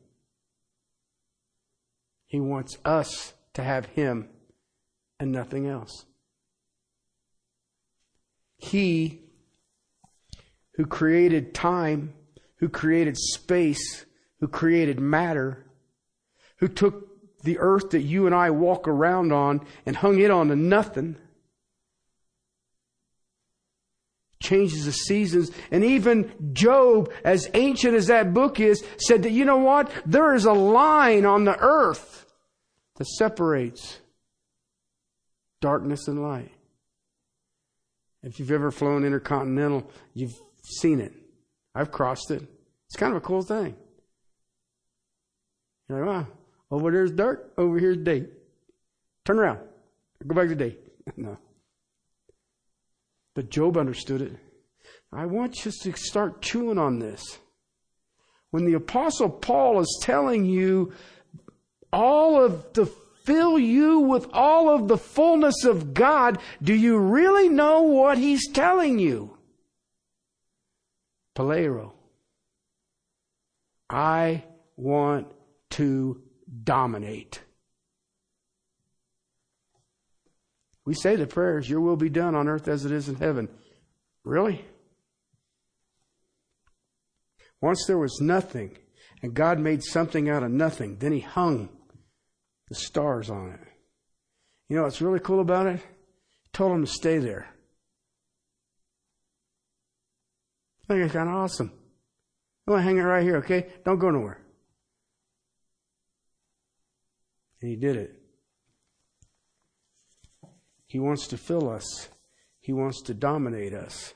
He 2.28 2.40
wants 2.40 2.78
us 2.86 3.34
to 3.56 3.64
have 3.64 3.88
Him 3.88 4.30
and 5.20 5.32
nothing 5.32 5.66
else. 5.66 6.06
He 8.58 9.24
who 10.76 10.86
created 10.86 11.56
time, 11.56 12.14
who 12.58 12.70
created 12.70 13.18
space, 13.18 14.06
who 14.40 14.48
created 14.48 15.00
matter, 15.00 15.66
who 16.58 16.68
took 16.68 17.09
the 17.44 17.60
earth 17.60 17.92
that 17.92 18.02
you 18.02 18.26
and 18.26 18.36
I 18.36 18.50
walk 18.50 18.88
around 18.88 19.32
on 19.32 19.66
and 19.86 19.96
hung 19.96 20.20
it 20.20 20.32
on 20.32 20.50
to 20.50 20.56
nothing. 20.56 21.16
Changes 24.42 24.86
the 24.86 24.92
seasons. 24.92 25.52
And 25.72 25.84
even 25.84 26.54
Job, 26.54 27.12
as 27.24 27.50
ancient 27.54 27.96
as 27.96 28.08
that 28.08 28.34
book 28.34 28.60
is, 28.60 28.84
said 28.98 29.24
that, 29.24 29.32
you 29.32 29.46
know 29.46 29.58
what? 29.58 29.92
There 30.06 30.34
is 30.34 30.46
a 30.46 30.54
line 30.54 31.26
on 31.26 31.44
the 31.44 31.58
earth 31.58 32.26
that 32.96 33.08
separates 33.08 34.00
darkness 35.62 36.08
and 36.08 36.22
light. 36.22 36.52
If 38.24 38.40
you've 38.40 38.52
ever 38.52 38.72
flown 38.72 39.06
intercontinental, 39.06 39.90
you've 40.14 40.40
seen 40.64 41.00
it. 41.00 41.14
I've 41.74 41.92
crossed 41.92 42.32
it. 42.32 42.44
It's 42.88 42.98
kind 42.98 43.14
of 43.14 43.18
a 43.18 43.26
cool 43.26 43.42
thing. 43.42 43.76
You're 45.88 46.06
like, 46.06 46.16
wow, 46.16 46.28
over 46.72 46.92
there's 46.92 47.12
dark, 47.12 47.54
over 47.58 47.80
here's 47.80 47.98
day. 47.98 48.26
Turn 49.26 49.40
around. 49.40 49.60
Go 50.26 50.36
back 50.36 50.50
to 50.50 50.56
day. 50.56 50.78
no. 51.18 51.38
But 53.36 53.50
Job 53.50 53.78
understood 53.78 54.22
it. 54.22 54.34
I 55.12 55.26
want 55.26 55.66
you 55.66 55.72
to 55.72 55.94
start 55.94 56.42
chewing 56.42 56.78
on 56.78 57.00
this. 57.00 57.40
When 58.52 58.66
the 58.66 58.74
apostle 58.74 59.30
Paul 59.30 59.80
is 59.80 60.00
telling 60.02 60.46
you 60.46 60.94
all 61.92 62.44
of 62.44 62.74
the 62.74 62.86
fill 63.24 63.60
you 63.60 64.00
with 64.00 64.28
all 64.34 64.70
of 64.70 64.88
the 64.88 64.98
fullness 64.98 65.64
of 65.64 65.94
God, 65.94 66.40
do 66.62 66.74
you 66.74 66.98
really 66.98 67.50
know 67.50 67.84
what 67.84 68.18
he's 68.18 68.52
telling 68.52 69.00
you? 69.00 69.38
pleroo. 71.40 71.92
I 73.90 74.44
want 74.76 75.28
to 75.72 76.22
dominate. 76.64 77.42
We 80.86 80.94
say 80.94 81.16
the 81.16 81.28
prayers, 81.28 81.70
Your 81.70 81.82
will 81.82 81.98
be 81.98 82.10
done 82.10 82.36
on 82.36 82.48
earth 82.48 82.68
as 82.68 82.86
it 82.86 82.92
is 82.92 83.10
in 83.10 83.16
heaven. 83.16 83.50
Really? 84.24 84.66
Once 87.62 87.86
there 87.86 87.98
was 87.98 88.20
nothing, 88.22 88.78
and 89.22 89.34
God 89.34 89.60
made 89.60 89.84
something 89.84 90.30
out 90.30 90.44
of 90.44 90.52
nothing. 90.52 90.98
Then 90.98 91.12
He 91.12 91.20
hung 91.20 91.70
the 92.70 92.76
stars 92.76 93.30
on 93.30 93.52
it. 93.52 93.60
You 94.70 94.78
know 94.78 94.84
what's 94.84 95.02
really 95.02 95.20
cool 95.20 95.42
about 95.42 95.68
it? 95.68 95.80
He 95.80 96.50
told 96.54 96.72
them 96.72 96.86
to 96.86 96.92
stay 96.92 97.18
there. 97.18 97.54
I 100.84 100.94
think 100.94 101.06
it's 101.06 101.14
kind 101.14 101.30
of 101.30 101.36
awesome. 101.36 101.72
I'm 102.68 102.74
going 102.74 102.80
to 102.80 102.84
hang 102.84 102.98
it 102.98 103.02
right 103.02 103.24
here, 103.24 103.38
okay? 103.38 103.68
Don't 103.84 104.00
go 104.00 104.10
nowhere. 104.10 104.42
And 107.62 107.70
he 107.70 107.76
did 107.76 107.96
it. 107.96 108.20
He 110.86 111.00
wants 111.00 111.28
to 111.28 111.38
fill 111.38 111.70
us. 111.70 112.10
He 112.62 112.74
wants 112.74 113.02
to 113.04 113.14
dominate 113.14 113.74
us. 113.74 114.14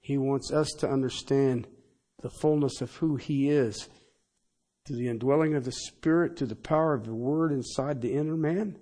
He 0.00 0.18
wants 0.18 0.52
us 0.52 0.68
to 0.78 0.88
understand 0.88 1.66
the 2.20 2.30
fullness 2.30 2.80
of 2.80 2.94
who 2.96 3.16
He 3.16 3.48
is 3.48 3.88
to 4.86 4.94
the 4.94 5.08
indwelling 5.08 5.54
of 5.54 5.64
the 5.64 5.72
Spirit, 5.72 6.36
to 6.36 6.46
the 6.46 6.56
power 6.56 6.94
of 6.94 7.04
the 7.04 7.14
Word 7.14 7.52
inside 7.52 8.00
the 8.00 8.14
inner 8.14 8.36
man, 8.36 8.78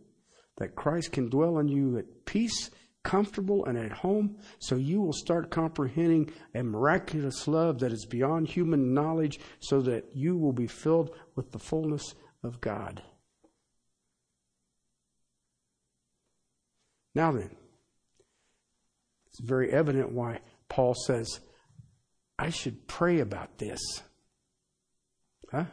that 0.57 0.75
Christ 0.75 1.13
can 1.13 1.29
dwell 1.29 1.59
in 1.59 1.69
you 1.69 1.99
at 1.99 2.25
peace, 2.25 2.71
comfortable, 3.05 3.65
and 3.67 3.77
at 3.79 3.93
home, 3.93 4.39
so 4.59 4.77
you 4.77 5.01
will 5.01 5.13
start 5.13 5.51
comprehending 5.51 6.31
a 6.55 6.63
miraculous 6.63 7.47
love 7.47 7.79
that 7.81 7.93
is 7.93 8.07
beyond 8.07 8.49
human 8.49 8.93
knowledge, 8.95 9.39
so 9.61 9.81
that 9.83 10.05
you 10.15 10.37
will 10.37 10.53
be 10.53 10.67
filled 10.67 11.15
with 11.37 11.53
the 11.53 11.59
fullness 11.59 12.15
of 12.43 12.61
God. 12.61 13.03
Now 17.15 17.33
then, 17.33 17.51
it's 19.29 19.41
very 19.41 19.73
evident 19.73 20.13
why 20.13 20.41
Paul 20.69 20.95
says, 20.95 21.41
I 22.39 22.51
should 22.51 22.87
pray 22.87 23.21
about 23.21 23.59
this. 23.59 23.81
Huh? 25.51 25.65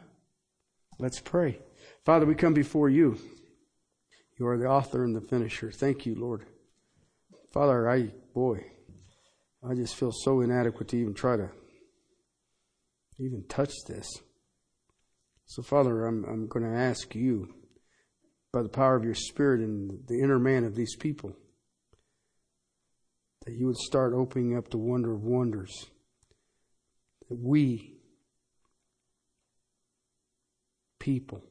Let's 0.98 1.20
pray. 1.20 1.60
Father, 2.04 2.26
we 2.26 2.34
come 2.34 2.54
before 2.54 2.88
you. 2.88 3.18
You 4.38 4.46
are 4.48 4.58
the 4.58 4.66
author 4.66 5.04
and 5.04 5.14
the 5.14 5.20
finisher. 5.20 5.70
Thank 5.70 6.06
you, 6.06 6.14
Lord. 6.14 6.46
Father, 7.52 7.88
I, 7.88 8.10
boy, 8.34 8.64
I 9.68 9.74
just 9.74 9.96
feel 9.96 10.12
so 10.12 10.40
inadequate 10.40 10.88
to 10.88 10.96
even 10.96 11.14
try 11.14 11.36
to 11.36 11.50
even 13.18 13.44
touch 13.48 13.72
this. 13.88 14.06
So, 15.46 15.62
Father, 15.62 16.06
I'm, 16.06 16.24
I'm 16.24 16.46
going 16.48 16.64
to 16.64 16.78
ask 16.78 17.14
you, 17.14 17.54
by 18.52 18.62
the 18.62 18.68
power 18.68 18.96
of 18.96 19.04
your 19.04 19.14
Spirit 19.14 19.60
and 19.60 20.06
the 20.08 20.20
inner 20.20 20.38
man 20.38 20.64
of 20.64 20.74
these 20.74 20.96
people, 20.96 21.36
that 23.44 23.54
you 23.54 23.66
would 23.66 23.76
start 23.76 24.12
opening 24.12 24.56
up 24.56 24.70
the 24.70 24.78
wonder 24.78 25.12
of 25.12 25.22
wonders. 25.22 25.86
That 27.28 27.38
we, 27.40 27.94
people, 30.98 31.44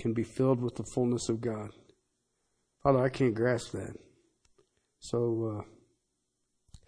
can 0.00 0.12
be 0.12 0.22
filled 0.22 0.60
with 0.60 0.76
the 0.76 0.84
fullness 0.94 1.28
of 1.28 1.40
God. 1.40 1.70
Father, 2.82 3.02
I 3.02 3.08
can't 3.08 3.34
grasp 3.34 3.72
that. 3.72 3.96
So, 5.00 5.60
uh, 5.60 5.62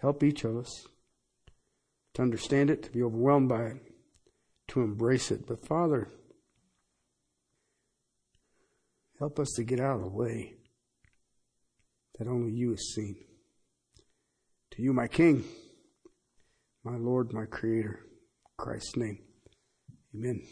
help 0.01 0.23
each 0.23 0.45
of 0.45 0.57
us 0.57 0.87
to 2.15 2.23
understand 2.23 2.69
it, 2.69 2.83
to 2.83 2.91
be 2.91 3.03
overwhelmed 3.03 3.49
by 3.49 3.63
it, 3.65 3.90
to 4.71 4.81
embrace 4.81 5.31
it. 5.31 5.47
But 5.47 5.67
Father, 5.67 6.09
help 9.19 9.39
us 9.39 9.51
to 9.57 9.65
get 9.65 9.81
out 9.81 9.97
of 9.97 10.03
the 10.03 10.09
way 10.09 10.55
that 12.19 12.29
only 12.29 12.53
you 12.53 12.71
have 12.71 12.81
seen. 12.81 13.17
To 14.73 14.83
you, 14.83 14.93
my 14.93 15.09
King, 15.09 15.45
my 16.85 16.97
Lord, 16.97 17.33
my 17.33 17.47
Creator, 17.47 18.01
Christ's 18.57 18.97
name. 18.97 19.19
Amen. 20.15 20.43